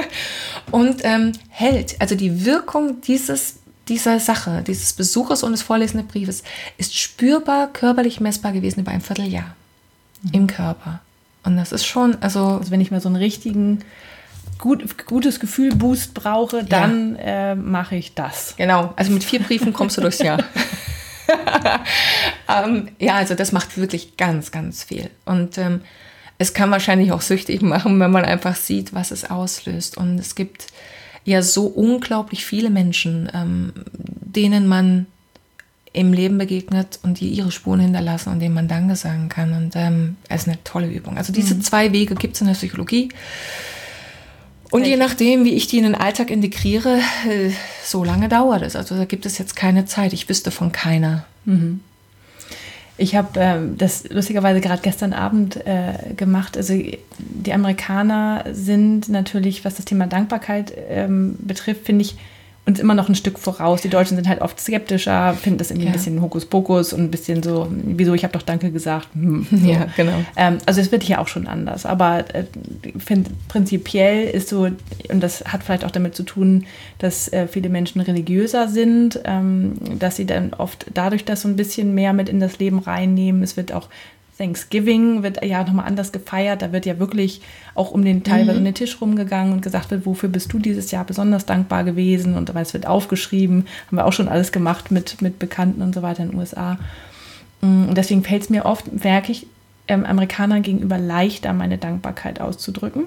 [0.71, 3.55] Und ähm, hält, also die Wirkung dieses,
[3.87, 6.43] dieser Sache, dieses Besuches und des vorlesenden Briefes,
[6.77, 9.55] ist spürbar, körperlich messbar gewesen über ein Vierteljahr
[10.21, 10.29] mhm.
[10.33, 10.99] im Körper.
[11.43, 12.45] Und das ist schon, also.
[12.45, 13.79] Also wenn ich mal so einen richtigen
[14.57, 17.51] gut, gutes Gefühl Boost brauche, dann ja.
[17.51, 18.55] äh, mache ich das.
[18.57, 20.43] Genau, also mit vier Briefen kommst du durchs Jahr.
[22.47, 25.09] ähm, ja, also das macht wirklich ganz, ganz viel.
[25.25, 25.81] Und ähm,
[26.37, 29.97] es kann wahrscheinlich auch süchtig machen, wenn man einfach sieht, was es auslöst.
[29.97, 30.67] Und es gibt
[31.25, 35.07] ja so unglaublich viele Menschen, ähm, denen man
[35.93, 39.53] im Leben begegnet und die ihre Spuren hinterlassen und denen man Danke sagen kann.
[39.53, 41.17] Und ähm, es ist eine tolle Übung.
[41.17, 41.61] Also diese mhm.
[41.61, 43.09] zwei Wege gibt es in der Psychologie.
[44.71, 47.49] Und je nachdem, wie ich die in den Alltag integriere, äh,
[47.83, 48.75] so lange dauert es.
[48.75, 50.13] Also da gibt es jetzt keine Zeit.
[50.13, 51.25] Ich wüsste von keiner.
[51.45, 51.79] Mhm.
[52.97, 56.55] Ich habe äh, das lustigerweise gerade gestern Abend äh, gemacht.
[56.55, 56.73] Also
[57.17, 62.15] die Amerikaner sind natürlich, was das Thema Dankbarkeit ähm, betrifft, finde ich,
[62.69, 63.81] uns immer noch ein Stück voraus.
[63.81, 65.91] Die Deutschen sind halt oft skeptischer, finden das irgendwie ja.
[65.91, 69.09] ein bisschen Hokuspokus und ein bisschen so, wieso, ich habe doch Danke gesagt.
[69.13, 69.67] Hm, so.
[69.67, 70.23] Ja, genau.
[70.35, 71.85] Ähm, also es wird hier auch schon anders.
[71.85, 72.45] Aber äh,
[72.83, 74.69] ich finde, prinzipiell ist so,
[75.09, 76.65] und das hat vielleicht auch damit zu tun,
[76.99, 81.55] dass äh, viele Menschen religiöser sind, ähm, dass sie dann oft dadurch das so ein
[81.55, 83.41] bisschen mehr mit in das Leben reinnehmen.
[83.41, 83.89] Es wird auch
[84.39, 86.61] Thanksgiving wird ja nochmal anders gefeiert.
[86.61, 87.41] Da wird ja wirklich
[87.75, 88.59] auch um den teilweise mhm.
[88.59, 92.35] um den Tisch rumgegangen und gesagt wird, wofür bist du dieses Jahr besonders dankbar gewesen?
[92.35, 93.67] Und es wird aufgeschrieben.
[93.87, 96.79] Haben wir auch schon alles gemacht mit, mit Bekannten und so weiter in den USA.
[97.59, 99.45] Mm, und deswegen fällt es mir oft, merke ich,
[99.89, 103.05] ähm, Amerikanern gegenüber leichter, meine Dankbarkeit auszudrücken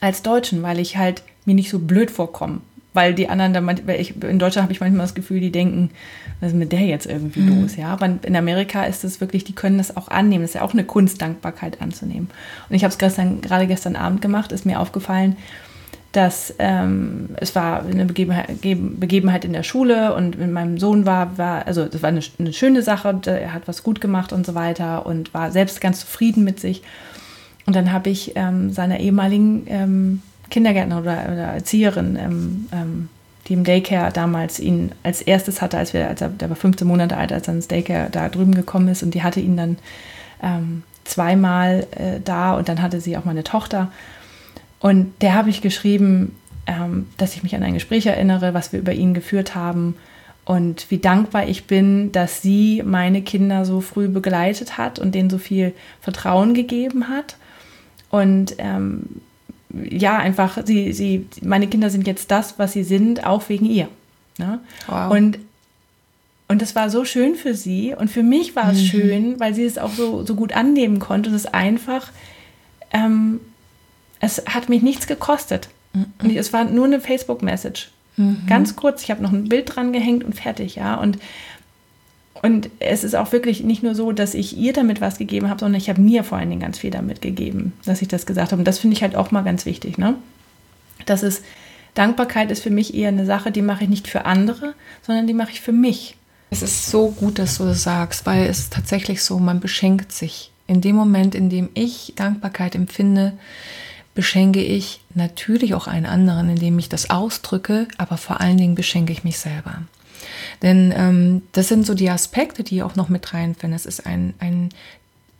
[0.00, 2.60] als Deutschen, weil ich halt mir nicht so blöd vorkomme
[2.96, 5.90] weil die anderen, da, weil ich, in Deutschland habe ich manchmal das Gefühl, die denken,
[6.40, 7.62] was ist mit der jetzt irgendwie mhm.
[7.62, 7.76] los?
[7.76, 10.42] Ja, aber in Amerika ist es wirklich, die können das auch annehmen.
[10.42, 12.28] Das ist ja auch eine Kunst, Dankbarkeit anzunehmen.
[12.68, 15.36] Und ich habe es gestern, gerade gestern Abend gemacht, ist mir aufgefallen,
[16.12, 21.36] dass ähm, es war eine Begebenheit, Begebenheit, in der Schule und mit meinem Sohn war,
[21.36, 24.54] war also das war eine, eine schöne Sache, er hat was gut gemacht und so
[24.54, 26.82] weiter und war selbst ganz zufrieden mit sich.
[27.66, 33.08] Und dann habe ich ähm, seiner ehemaligen ähm, Kindergärtner oder, oder Erzieherin, ähm, ähm,
[33.48, 36.86] die im Daycare damals ihn als erstes hatte, als wir, als er, der war 15
[36.86, 39.78] Monate alt, als er ins Daycare da drüben gekommen ist und die hatte ihn dann
[40.42, 43.92] ähm, zweimal äh, da und dann hatte sie auch meine Tochter.
[44.80, 48.80] Und der habe ich geschrieben, ähm, dass ich mich an ein Gespräch erinnere, was wir
[48.80, 49.96] über ihn geführt haben
[50.44, 55.30] und wie dankbar ich bin, dass sie meine Kinder so früh begleitet hat und denen
[55.30, 57.36] so viel Vertrauen gegeben hat.
[58.10, 59.20] Und ähm,
[59.72, 63.88] ja, einfach, sie, sie, meine Kinder sind jetzt das, was sie sind, auch wegen ihr.
[64.38, 64.60] Ne?
[64.86, 65.10] Wow.
[65.10, 65.38] Und,
[66.48, 68.86] und das war so schön für sie und für mich war es mhm.
[68.86, 72.12] schön, weil sie es auch so, so gut annehmen konnte und es einfach,
[72.92, 73.40] ähm,
[74.20, 75.68] es hat mich nichts gekostet.
[75.92, 76.36] Mhm.
[76.36, 77.90] Es war nur eine Facebook-Message.
[78.16, 78.42] Mhm.
[78.46, 80.94] Ganz kurz, ich habe noch ein Bild dran gehängt und fertig, ja.
[80.94, 81.18] Und,
[82.42, 85.60] und es ist auch wirklich nicht nur so, dass ich ihr damit was gegeben habe,
[85.60, 88.52] sondern ich habe mir vor allen Dingen ganz viel damit gegeben, dass ich das gesagt
[88.52, 88.60] habe.
[88.60, 90.14] Und das finde ich halt auch mal ganz wichtig, ne?
[91.06, 91.44] Das ist,
[91.94, 95.34] Dankbarkeit ist für mich eher eine Sache, die mache ich nicht für andere, sondern die
[95.34, 96.16] mache ich für mich.
[96.50, 100.12] Es ist so gut, dass du das sagst, weil es ist tatsächlich so, man beschenkt
[100.12, 100.50] sich.
[100.66, 103.32] In dem Moment, in dem ich Dankbarkeit empfinde,
[104.14, 109.12] beschenke ich natürlich auch einen anderen, indem ich das ausdrücke, aber vor allen Dingen beschenke
[109.12, 109.82] ich mich selber.
[110.62, 113.74] Denn ähm, das sind so die Aspekte, die auch noch mit reinfinden.
[113.74, 114.70] Es ist ein, ein,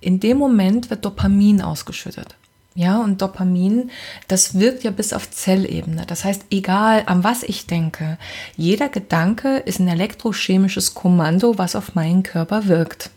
[0.01, 2.37] in dem Moment wird Dopamin ausgeschüttet.
[2.77, 3.91] Ja, und Dopamin,
[4.29, 6.05] das wirkt ja bis auf Zellebene.
[6.07, 8.19] Das heißt, egal an was ich denke,
[8.55, 13.11] jeder Gedanke ist ein elektrochemisches Kommando, was auf meinen Körper wirkt.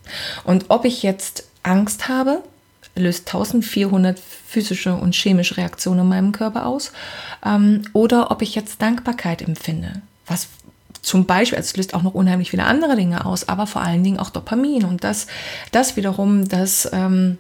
[0.45, 2.41] Und ob ich jetzt Angst habe,
[2.95, 6.93] löst 1400 physische und chemische Reaktionen in meinem Körper aus.
[7.45, 10.47] Ähm, oder ob ich jetzt Dankbarkeit empfinde, was
[11.01, 14.03] zum Beispiel, also es löst auch noch unheimlich viele andere Dinge aus, aber vor allen
[14.03, 14.85] Dingen auch Dopamin.
[14.85, 15.27] Und das,
[15.71, 17.37] das wiederum, das ähm,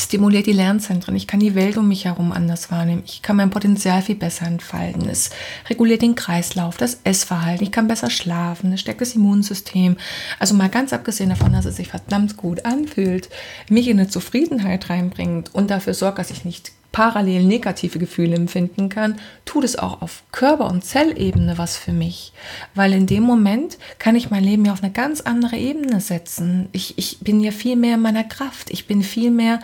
[0.00, 1.16] stimuliert die Lernzentren.
[1.16, 3.02] Ich kann die Welt um mich herum anders wahrnehmen.
[3.04, 5.08] Ich kann mein Potenzial viel besser entfalten.
[5.08, 5.30] Es
[5.68, 7.64] reguliert den Kreislauf, das Essverhalten.
[7.64, 8.72] Ich kann besser schlafen.
[8.72, 9.96] Es stärkt das Immunsystem.
[10.38, 13.28] Also mal ganz abgesehen davon, dass es sich verdammt gut anfühlt,
[13.68, 18.88] mich in eine Zufriedenheit reinbringt und dafür sorgt, dass ich nicht parallel negative Gefühle empfinden
[18.88, 22.32] kann, tut es auch auf Körper- und Zellebene was für mich.
[22.74, 26.68] Weil in dem Moment kann ich mein Leben ja auf eine ganz andere Ebene setzen.
[26.72, 28.70] Ich, ich bin ja viel mehr in meiner Kraft.
[28.70, 29.60] Ich bin viel mehr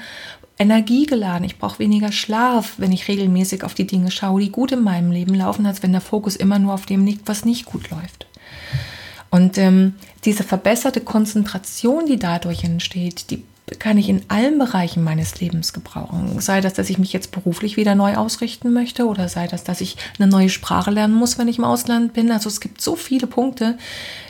[0.58, 1.44] energiegeladen.
[1.44, 5.10] Ich brauche weniger Schlaf, wenn ich regelmäßig auf die Dinge schaue, die gut in meinem
[5.10, 8.26] Leben laufen, als wenn der Fokus immer nur auf dem liegt, was nicht gut läuft.
[9.30, 13.42] Und ähm, diese verbesserte Konzentration, die dadurch entsteht, die
[13.78, 16.38] kann ich in allen Bereichen meines Lebens gebrauchen.
[16.40, 19.80] Sei das, dass ich mich jetzt beruflich wieder neu ausrichten möchte oder sei das, dass
[19.80, 22.30] ich eine neue Sprache lernen muss, wenn ich im Ausland bin.
[22.30, 23.78] Also es gibt so viele Punkte,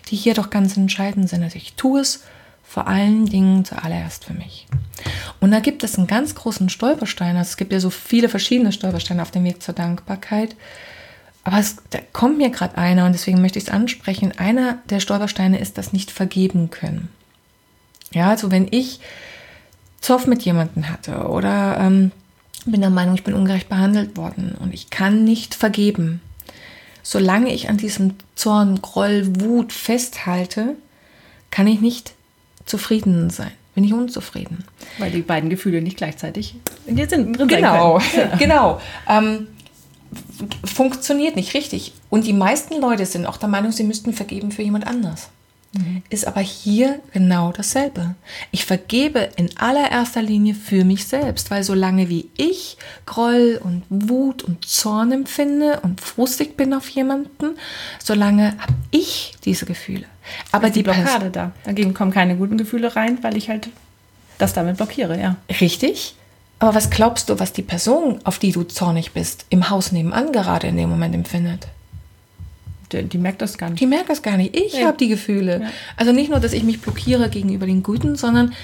[0.09, 1.43] die hier doch ganz entscheidend sind.
[1.43, 2.23] Also ich tue es
[2.63, 4.67] vor allen Dingen zuallererst für mich.
[5.41, 7.37] Und da gibt es einen ganz großen Stolperstein.
[7.37, 10.55] Also es gibt ja so viele verschiedene Stolpersteine auf dem Weg zur Dankbarkeit.
[11.43, 14.33] Aber es, da kommt mir gerade einer und deswegen möchte ich es ansprechen.
[14.39, 17.11] Einer der Stolpersteine ist das nicht vergeben können.
[18.15, 19.01] Ja, also wenn ich
[20.01, 22.13] Zoff mit jemandem hatte oder ähm,
[22.65, 26.21] bin der Meinung, ich bin ungerecht behandelt worden und ich kann nicht vergeben,
[27.03, 30.77] solange ich an diesem Zorn, Groll, Wut festhalte,
[31.51, 32.15] kann ich nicht
[32.65, 33.53] zufrieden sein.
[33.75, 34.65] Bin ich unzufrieden.
[34.99, 36.55] Weil die beiden Gefühle nicht gleichzeitig
[36.87, 38.33] in dir sind, drin genau, sein können.
[38.39, 38.81] genau.
[39.09, 39.49] Ähm,
[40.65, 41.93] funktioniert nicht richtig.
[42.09, 45.29] Und die meisten Leute sind auch der Meinung, sie müssten vergeben für jemand anders.
[45.75, 46.03] Mhm.
[46.09, 48.15] ist aber hier genau dasselbe.
[48.51, 54.43] Ich vergebe in allererster Linie für mich selbst, weil solange wie ich Groll und Wut
[54.43, 57.57] und Zorn empfinde und frustig bin auf jemanden,
[58.03, 60.07] solange habe ich diese Gefühle.
[60.53, 61.53] Aber die, die Blockade da.
[61.65, 63.69] Dagegen kommen keine guten Gefühle rein, weil ich halt
[64.39, 65.37] das damit blockiere, ja.
[65.61, 66.15] Richtig.
[66.59, 70.33] Aber was glaubst du, was die Person, auf die du zornig bist, im Haus nebenan
[70.33, 71.67] gerade in dem Moment empfindet?
[73.03, 73.81] Die, die, merkt das gar nicht.
[73.81, 74.57] Die merkt das gar nicht.
[74.57, 74.87] Ich ja.
[74.87, 75.61] habe die Gefühle.
[75.61, 75.71] Ja.
[75.97, 78.55] Also nicht nur, dass ich mich blockiere gegenüber den Guten, sondern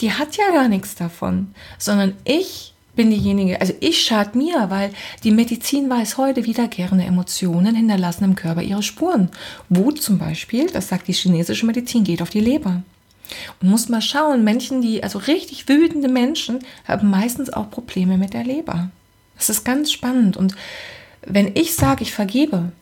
[0.00, 1.54] die hat ja gar nichts davon.
[1.78, 4.92] Sondern ich bin diejenige, also ich schade mir, weil
[5.24, 9.30] die Medizin weiß heute, wiederkehrende Emotionen hinterlassen im Körper ihre Spuren.
[9.68, 12.82] Wut zum Beispiel, das sagt die chinesische Medizin, geht auf die Leber.
[13.60, 18.34] Und muss mal schauen, Menschen, die, also richtig wütende Menschen, haben meistens auch Probleme mit
[18.34, 18.90] der Leber.
[19.36, 20.36] Das ist ganz spannend.
[20.36, 20.54] Und
[21.24, 22.72] wenn ich sage, ich vergebe,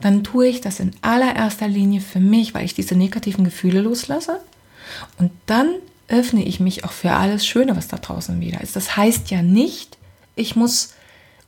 [0.00, 4.40] dann tue ich das in allererster Linie für mich, weil ich diese negativen Gefühle loslasse.
[5.18, 5.74] Und dann
[6.08, 8.76] öffne ich mich auch für alles Schöne, was da draußen wieder ist.
[8.76, 9.98] Das heißt ja nicht,
[10.36, 10.94] ich muss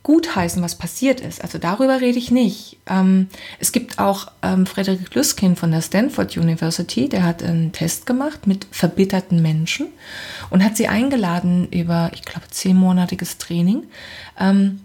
[0.03, 1.43] gutheißen, was passiert ist.
[1.43, 2.77] Also darüber rede ich nicht.
[2.87, 3.27] Ähm,
[3.59, 8.47] es gibt auch ähm, Frederik Lüskin von der Stanford University, der hat einen Test gemacht
[8.47, 9.87] mit verbitterten Menschen
[10.49, 13.83] und hat sie eingeladen über, ich glaube, zehnmonatiges Training,
[14.39, 14.81] ähm,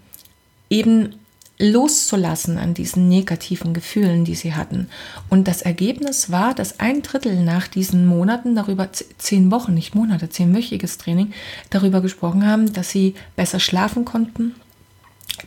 [0.68, 1.14] eben
[1.58, 4.88] loszulassen an diesen negativen Gefühlen, die sie hatten.
[5.30, 10.28] Und das Ergebnis war, dass ein Drittel nach diesen Monaten, darüber zehn Wochen, nicht Monate,
[10.28, 11.32] zehnwöchiges Training,
[11.70, 14.54] darüber gesprochen haben, dass sie besser schlafen konnten,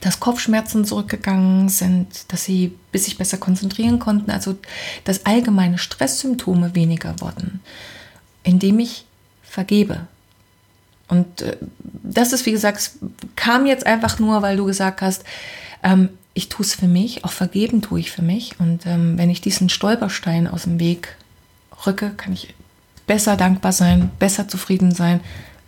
[0.01, 4.55] dass Kopfschmerzen zurückgegangen sind, dass sie sich besser konzentrieren konnten, also
[5.03, 7.61] dass allgemeine Stresssymptome weniger wurden,
[8.43, 9.05] indem ich
[9.43, 10.07] vergebe.
[11.07, 11.57] Und äh,
[12.03, 12.91] das ist, wie gesagt,
[13.35, 15.23] kam jetzt einfach nur, weil du gesagt hast,
[15.83, 18.59] ähm, ich tue es für mich, auch vergeben tue ich für mich.
[18.59, 21.15] Und ähm, wenn ich diesen Stolperstein aus dem Weg
[21.85, 22.53] rücke, kann ich
[23.07, 25.19] besser dankbar sein, besser zufrieden sein,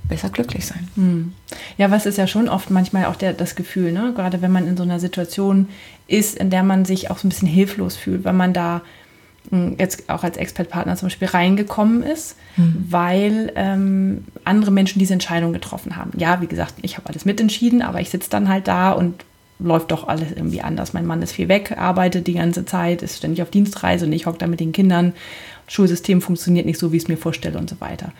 [0.07, 0.87] besser glücklich sein.
[0.95, 1.33] Hm.
[1.77, 4.13] Ja, was ist ja schon oft manchmal auch der, das Gefühl, ne?
[4.15, 5.69] gerade wenn man in so einer Situation
[6.07, 8.81] ist, in der man sich auch so ein bisschen hilflos fühlt, weil man da
[9.49, 12.85] hm, jetzt auch als Expertpartner zum Beispiel reingekommen ist, mhm.
[12.89, 16.11] weil ähm, andere Menschen diese Entscheidung getroffen haben.
[16.17, 19.25] Ja, wie gesagt, ich habe alles mitentschieden, aber ich sitze dann halt da und
[19.63, 20.93] läuft doch alles irgendwie anders.
[20.93, 24.25] Mein Mann ist viel weg, arbeitet die ganze Zeit, ist ständig auf Dienstreise und ich
[24.25, 25.13] hocke da mit den Kindern.
[25.67, 28.11] Schulsystem funktioniert nicht so, wie ich es mir vorstelle und so weiter.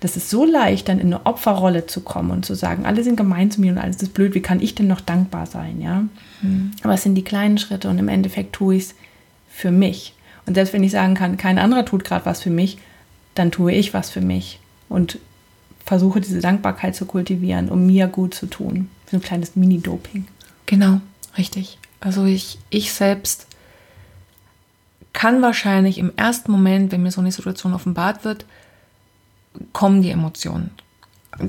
[0.00, 3.16] Das ist so leicht, dann in eine Opferrolle zu kommen und zu sagen, alle sind
[3.16, 6.04] gemein zu mir und alles ist blöd, wie kann ich denn noch dankbar sein, ja?
[6.40, 6.70] Mhm.
[6.82, 8.94] Aber es sind die kleinen Schritte und im Endeffekt tue ich es
[9.50, 10.14] für mich.
[10.46, 12.78] Und selbst wenn ich sagen kann, kein anderer tut gerade was für mich,
[13.34, 15.18] dann tue ich was für mich und
[15.84, 18.88] versuche diese Dankbarkeit zu kultivieren, um mir gut zu tun.
[19.10, 20.26] So ein kleines Mini-Doping.
[20.68, 21.00] Genau,
[21.38, 21.78] richtig.
[21.98, 23.46] Also ich, ich selbst
[25.14, 28.44] kann wahrscheinlich im ersten Moment, wenn mir so eine Situation offenbart wird,
[29.72, 30.70] kommen die Emotionen.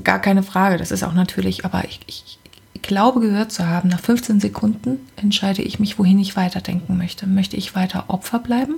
[0.04, 2.38] Gar keine Frage, das ist auch natürlich, aber ich, ich,
[2.72, 7.26] ich glaube gehört zu haben, nach 15 Sekunden entscheide ich mich, wohin ich weiterdenken möchte.
[7.26, 8.76] Möchte ich weiter Opfer bleiben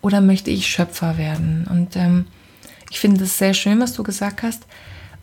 [0.00, 1.66] oder möchte ich Schöpfer werden?
[1.70, 2.24] Und ähm,
[2.90, 4.62] ich finde es sehr schön, was du gesagt hast.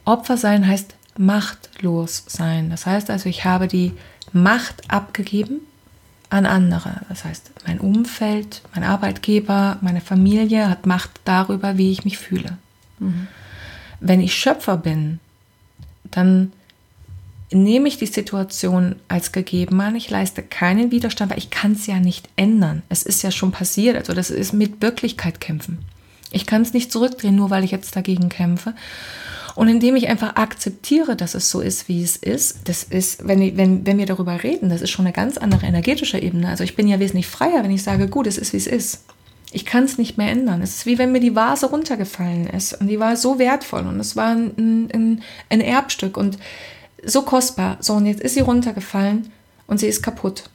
[0.06, 2.70] Opfer sein heißt machtlos sein.
[2.70, 3.92] Das heißt also, ich habe die
[4.34, 5.62] Macht abgegeben
[6.30, 7.02] an andere.
[7.10, 12.58] Das heißt, mein Umfeld, mein Arbeitgeber, meine Familie hat Macht darüber, wie ich mich fühle.
[13.00, 13.28] Mhm.
[14.00, 15.20] Wenn ich Schöpfer bin,
[16.04, 16.52] dann
[17.52, 19.96] nehme ich die Situation als gegeben an.
[19.96, 22.84] Ich leiste keinen Widerstand, weil ich kann es ja nicht ändern.
[22.90, 23.98] Es ist ja schon passiert.
[23.98, 25.80] Also das ist mit Wirklichkeit kämpfen.
[26.32, 28.76] Ich kann es nicht zurückdrehen, nur weil ich jetzt dagegen kämpfe.
[29.60, 33.58] Und indem ich einfach akzeptiere, dass es so ist, wie es ist, das ist, wenn,
[33.58, 36.48] wenn, wenn wir darüber reden, das ist schon eine ganz andere energetische Ebene.
[36.48, 39.04] Also ich bin ja wesentlich freier, wenn ich sage, gut, es ist, wie es ist.
[39.52, 40.62] Ich kann es nicht mehr ändern.
[40.62, 44.00] Es ist wie wenn mir die Vase runtergefallen ist und die war so wertvoll und
[44.00, 46.38] es war ein, ein, ein Erbstück und
[47.04, 47.80] so kostbar.
[47.82, 49.30] So, und jetzt ist sie runtergefallen
[49.68, 50.46] und sie ist kaputt.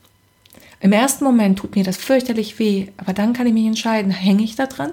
[0.81, 4.45] Im ersten Moment tut mir das fürchterlich weh, aber dann kann ich mich entscheiden, hänge
[4.45, 4.93] ich da dran?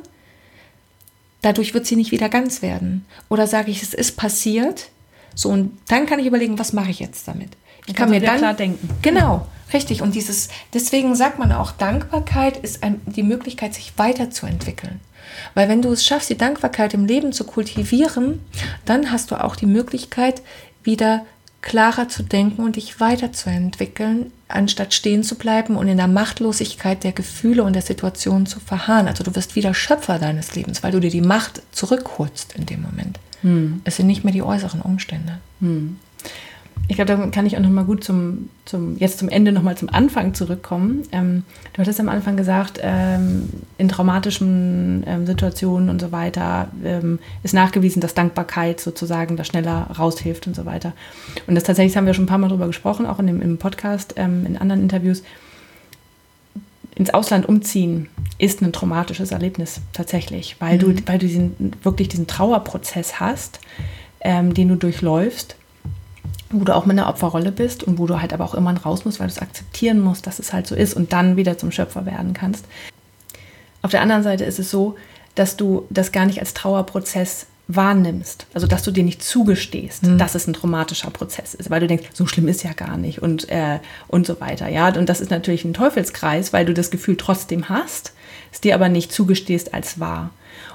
[1.41, 3.05] Dadurch wird sie nicht wieder ganz werden.
[3.29, 4.89] Oder sage ich, es ist passiert,
[5.33, 7.49] so und dann kann ich überlegen, was mache ich jetzt damit?
[7.87, 8.89] Ich kann mir dann klar denken.
[9.01, 10.01] Genau, richtig.
[10.01, 14.99] Und dieses, deswegen sagt man auch, Dankbarkeit ist ein, die Möglichkeit, sich weiterzuentwickeln.
[15.53, 18.41] Weil wenn du es schaffst, die Dankbarkeit im Leben zu kultivieren,
[18.85, 20.41] dann hast du auch die Möglichkeit,
[20.83, 21.25] wieder
[21.61, 27.11] klarer zu denken und dich weiterzuentwickeln, anstatt stehen zu bleiben und in der Machtlosigkeit der
[27.11, 29.07] Gefühle und der Situation zu verharren.
[29.07, 32.81] Also du wirst wieder Schöpfer deines Lebens, weil du dir die Macht zurückholst in dem
[32.81, 33.19] Moment.
[33.41, 33.81] Hm.
[33.83, 35.39] Es sind nicht mehr die äußeren Umstände.
[35.59, 35.97] Hm
[36.91, 39.61] ich glaube, da kann ich auch noch mal gut zum, zum jetzt zum Ende noch
[39.61, 41.03] mal zum Anfang zurückkommen.
[41.13, 47.19] Ähm, du hattest am Anfang gesagt, ähm, in traumatischen ähm, Situationen und so weiter ähm,
[47.43, 50.91] ist nachgewiesen, dass Dankbarkeit sozusagen da schneller raushilft und so weiter.
[51.47, 53.57] Und das tatsächlich haben wir schon ein paar Mal darüber gesprochen, auch in dem im
[53.57, 55.23] Podcast, ähm, in anderen Interviews.
[56.95, 60.79] Ins Ausland umziehen ist ein traumatisches Erlebnis tatsächlich, weil mhm.
[60.79, 63.61] du, weil du diesen, wirklich diesen Trauerprozess hast,
[64.19, 65.55] ähm, den du durchläufst
[66.53, 69.05] wo du auch mit einer Opferrolle bist und wo du halt aber auch immer raus
[69.05, 71.71] musst, weil du es akzeptieren musst, dass es halt so ist und dann wieder zum
[71.71, 72.65] Schöpfer werden kannst.
[73.81, 74.95] Auf der anderen Seite ist es so,
[75.35, 80.17] dass du das gar nicht als Trauerprozess wahrnimmst, also dass du dir nicht zugestehst, mhm.
[80.17, 83.21] dass es ein traumatischer Prozess ist, weil du denkst, so schlimm ist ja gar nicht
[83.21, 84.67] und, äh, und so weiter.
[84.67, 88.13] Ja, und das ist natürlich ein Teufelskreis, weil du das Gefühl trotzdem hast,
[88.51, 90.31] es dir aber nicht zugestehst als wahr.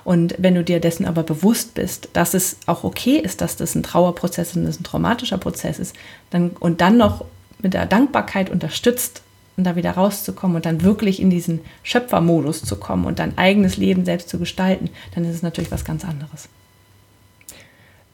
[0.06, 3.74] Und wenn du dir dessen aber bewusst bist, dass es auch okay ist, dass das
[3.74, 5.96] ein Trauerprozess und das ein traumatischer Prozess ist,
[6.30, 7.24] dann, und dann noch
[7.58, 9.22] mit der Dankbarkeit unterstützt,
[9.56, 13.78] um da wieder rauszukommen und dann wirklich in diesen Schöpfermodus zu kommen und dein eigenes
[13.78, 16.48] Leben selbst zu gestalten, dann ist es natürlich was ganz anderes.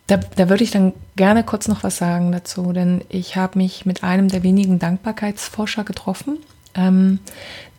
[0.07, 3.85] Da, da würde ich dann gerne kurz noch was sagen dazu, denn ich habe mich
[3.85, 6.39] mit einem der wenigen Dankbarkeitsforscher getroffen,
[6.75, 7.19] ähm,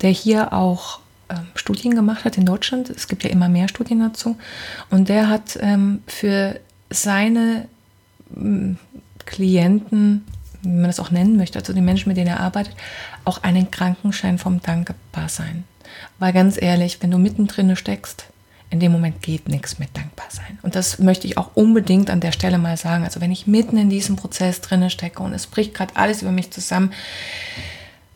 [0.01, 0.99] der hier auch
[1.55, 2.89] Studien gemacht hat in Deutschland.
[2.89, 4.37] Es gibt ja immer mehr Studien dazu.
[4.89, 7.67] Und der hat ähm, für seine
[8.35, 8.77] ähm,
[9.25, 10.25] Klienten,
[10.61, 12.75] wie man das auch nennen möchte, also die Menschen, mit denen er arbeitet,
[13.25, 15.63] auch einen Krankenschein vom Dankbarsein.
[16.19, 18.25] Weil ganz ehrlich, wenn du mittendrin steckst,
[18.69, 20.57] in dem Moment geht nichts mit dankbar sein.
[20.63, 23.03] Und das möchte ich auch unbedingt an der Stelle mal sagen.
[23.03, 26.31] Also wenn ich mitten in diesem Prozess drinne stecke und es bricht gerade alles über
[26.31, 26.91] mich zusammen,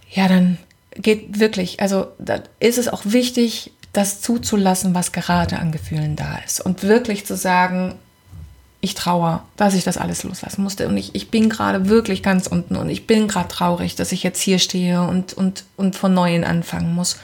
[0.09, 0.57] ja, dann
[1.01, 6.37] geht wirklich, also da ist es auch wichtig, das zuzulassen, was gerade an Gefühlen da
[6.45, 6.61] ist.
[6.61, 7.95] Und wirklich zu sagen,
[8.79, 10.87] ich trauere, dass ich das alles loslassen musste.
[10.87, 14.21] Und ich, ich bin gerade wirklich ganz unten und ich bin gerade traurig, dass ich
[14.21, 17.17] jetzt hier stehe und, und, und von Neuem anfangen muss.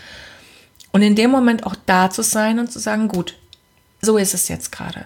[0.91, 3.35] Und in dem Moment auch da zu sein und zu sagen, gut,
[4.01, 5.05] so ist es jetzt gerade.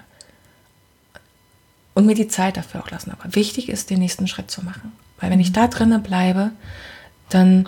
[1.93, 3.11] und mir die Zeit dafür auch lassen.
[3.11, 4.91] Aber wichtig ist, den nächsten Schritt zu machen.
[5.19, 6.51] Weil wenn ich da drinnen bleibe,
[7.29, 7.67] dann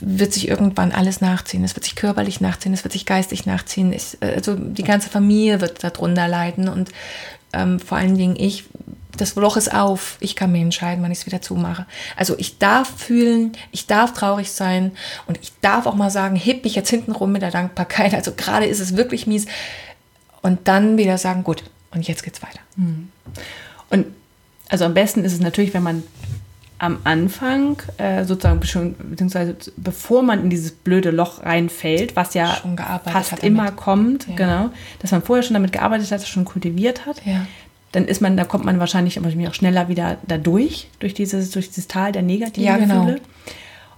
[0.00, 1.64] wird sich irgendwann alles nachziehen.
[1.64, 3.92] Es wird sich körperlich nachziehen, es wird sich geistig nachziehen.
[3.92, 6.90] Ich, also die ganze Familie wird darunter leiden und
[7.52, 8.64] ähm, vor allen Dingen ich.
[9.16, 10.16] Das Loch ist auf.
[10.18, 11.86] Ich kann mir entscheiden, wann ich es wieder zumache.
[12.16, 14.90] Also ich darf fühlen, ich darf traurig sein
[15.26, 18.12] und ich darf auch mal sagen, heb mich jetzt hinten rum mit der Dankbarkeit.
[18.12, 19.46] Also gerade ist es wirklich mies.
[20.42, 22.58] Und dann wieder sagen, gut, und jetzt geht's weiter.
[22.74, 23.12] Hm.
[23.90, 24.06] Und
[24.68, 26.02] also am besten ist es natürlich, wenn man
[26.78, 32.58] am Anfang, äh, sozusagen, beziehungsweise bevor man in dieses blöde Loch reinfällt, was ja
[33.04, 34.34] fast immer kommt, ja.
[34.34, 37.46] genau, dass man vorher schon damit gearbeitet hat, schon kultiviert hat, ja.
[37.92, 41.68] dann ist man, da kommt man wahrscheinlich auch schneller wieder da durch, durch dieses, durch
[41.68, 43.06] dieses Tal der negativen ja, genau.
[43.06, 43.20] Gefühle.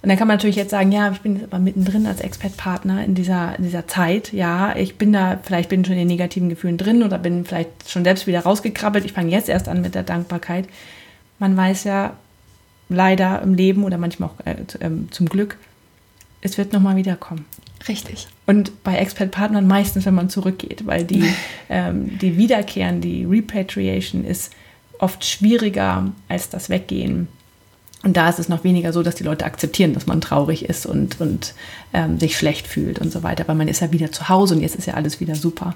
[0.03, 3.03] Und dann kann man natürlich jetzt sagen, ja, ich bin jetzt aber mittendrin als Expert-Partner
[3.03, 4.31] in dieser, in dieser Zeit.
[4.31, 7.89] Ja, ich bin da, vielleicht bin schon in den negativen Gefühlen drin oder bin vielleicht
[7.89, 9.03] schon selbst wieder rausgekrabbelt.
[9.05, 10.67] Ich fange jetzt erst an mit der Dankbarkeit.
[11.39, 12.13] Man weiß ja,
[12.89, 15.57] leider im Leben oder manchmal auch äh, ähm, zum Glück,
[16.41, 17.45] es wird nochmal wiederkommen.
[17.87, 18.27] Richtig.
[18.45, 21.23] Und bei Expert-Partnern meistens, wenn man zurückgeht, weil die,
[21.69, 24.51] ähm, die Wiederkehren, die Repatriation ist
[24.99, 27.27] oft schwieriger als das Weggehen.
[28.03, 30.85] Und da ist es noch weniger so, dass die Leute akzeptieren, dass man traurig ist
[30.85, 31.53] und, und
[31.93, 34.61] ähm, sich schlecht fühlt und so weiter, weil man ist ja wieder zu Hause und
[34.61, 35.75] jetzt ist ja alles wieder super.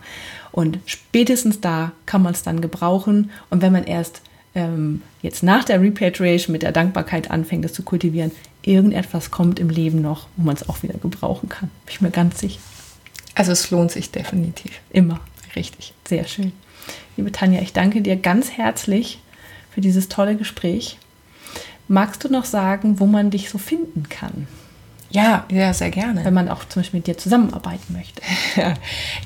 [0.52, 3.32] Und spätestens da kann man es dann gebrauchen.
[3.50, 4.22] Und wenn man erst
[4.54, 8.32] ähm, jetzt nach der Repatriation mit der Dankbarkeit anfängt, das zu kultivieren,
[8.64, 11.70] irgendetwas kommt im Leben noch, wo man es auch wieder gebrauchen kann.
[11.86, 12.60] Bin ich mir ganz sicher.
[13.36, 14.80] Also es lohnt sich definitiv.
[14.92, 15.20] Immer.
[15.56, 15.94] Richtig.
[16.08, 16.52] Sehr schön.
[17.18, 19.20] Liebe Tanja, ich danke dir ganz herzlich
[19.70, 20.98] für dieses tolle Gespräch.
[21.88, 24.48] Magst du noch sagen, wo man dich so finden kann?
[25.10, 26.24] Ja, ja, sehr gerne.
[26.24, 28.22] Wenn man auch zum Beispiel mit dir zusammenarbeiten möchte.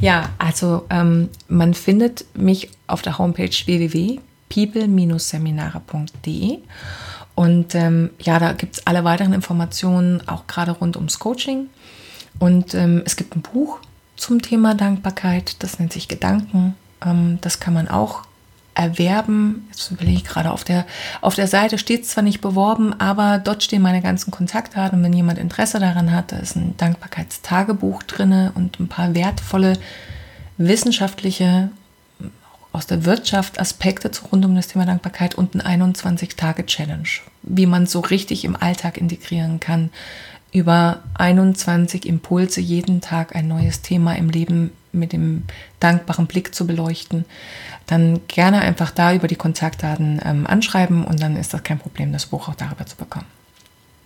[0.02, 4.20] ja, also ähm, man findet mich auf der Homepage www
[4.56, 6.60] people-seminare.de.
[7.36, 11.68] Und ähm, ja, da gibt es alle weiteren Informationen, auch gerade rund ums Coaching.
[12.40, 13.80] Und ähm, es gibt ein Buch
[14.16, 16.76] zum Thema Dankbarkeit, das nennt sich Gedanken.
[17.06, 18.24] Ähm, das kann man auch
[18.74, 19.68] erwerben.
[19.72, 20.86] Jetzt überlege ich gerade, auf der,
[21.22, 25.00] auf der Seite steht zwar nicht beworben, aber dort stehen meine ganzen Kontaktdaten.
[25.00, 29.78] Und wenn jemand Interesse daran hat, da ist ein Dankbarkeitstagebuch drin und ein paar wertvolle
[30.58, 31.70] wissenschaftliche
[32.76, 37.08] aus der Wirtschaft Aspekte zu rund um das Thema Dankbarkeit und ein 21-Tage-Challenge,
[37.44, 39.90] wie man so richtig im Alltag integrieren kann,
[40.52, 45.44] über 21 Impulse jeden Tag ein neues Thema im Leben mit dem
[45.80, 47.26] dankbaren Blick zu beleuchten,
[47.88, 52.14] dann gerne einfach da über die Kontaktdaten ähm, anschreiben und dann ist das kein Problem,
[52.14, 53.26] das Buch auch darüber zu bekommen.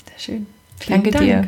[0.10, 0.48] Sehr schön.
[0.80, 1.26] Vielen Danke Dank.
[1.26, 1.48] dir.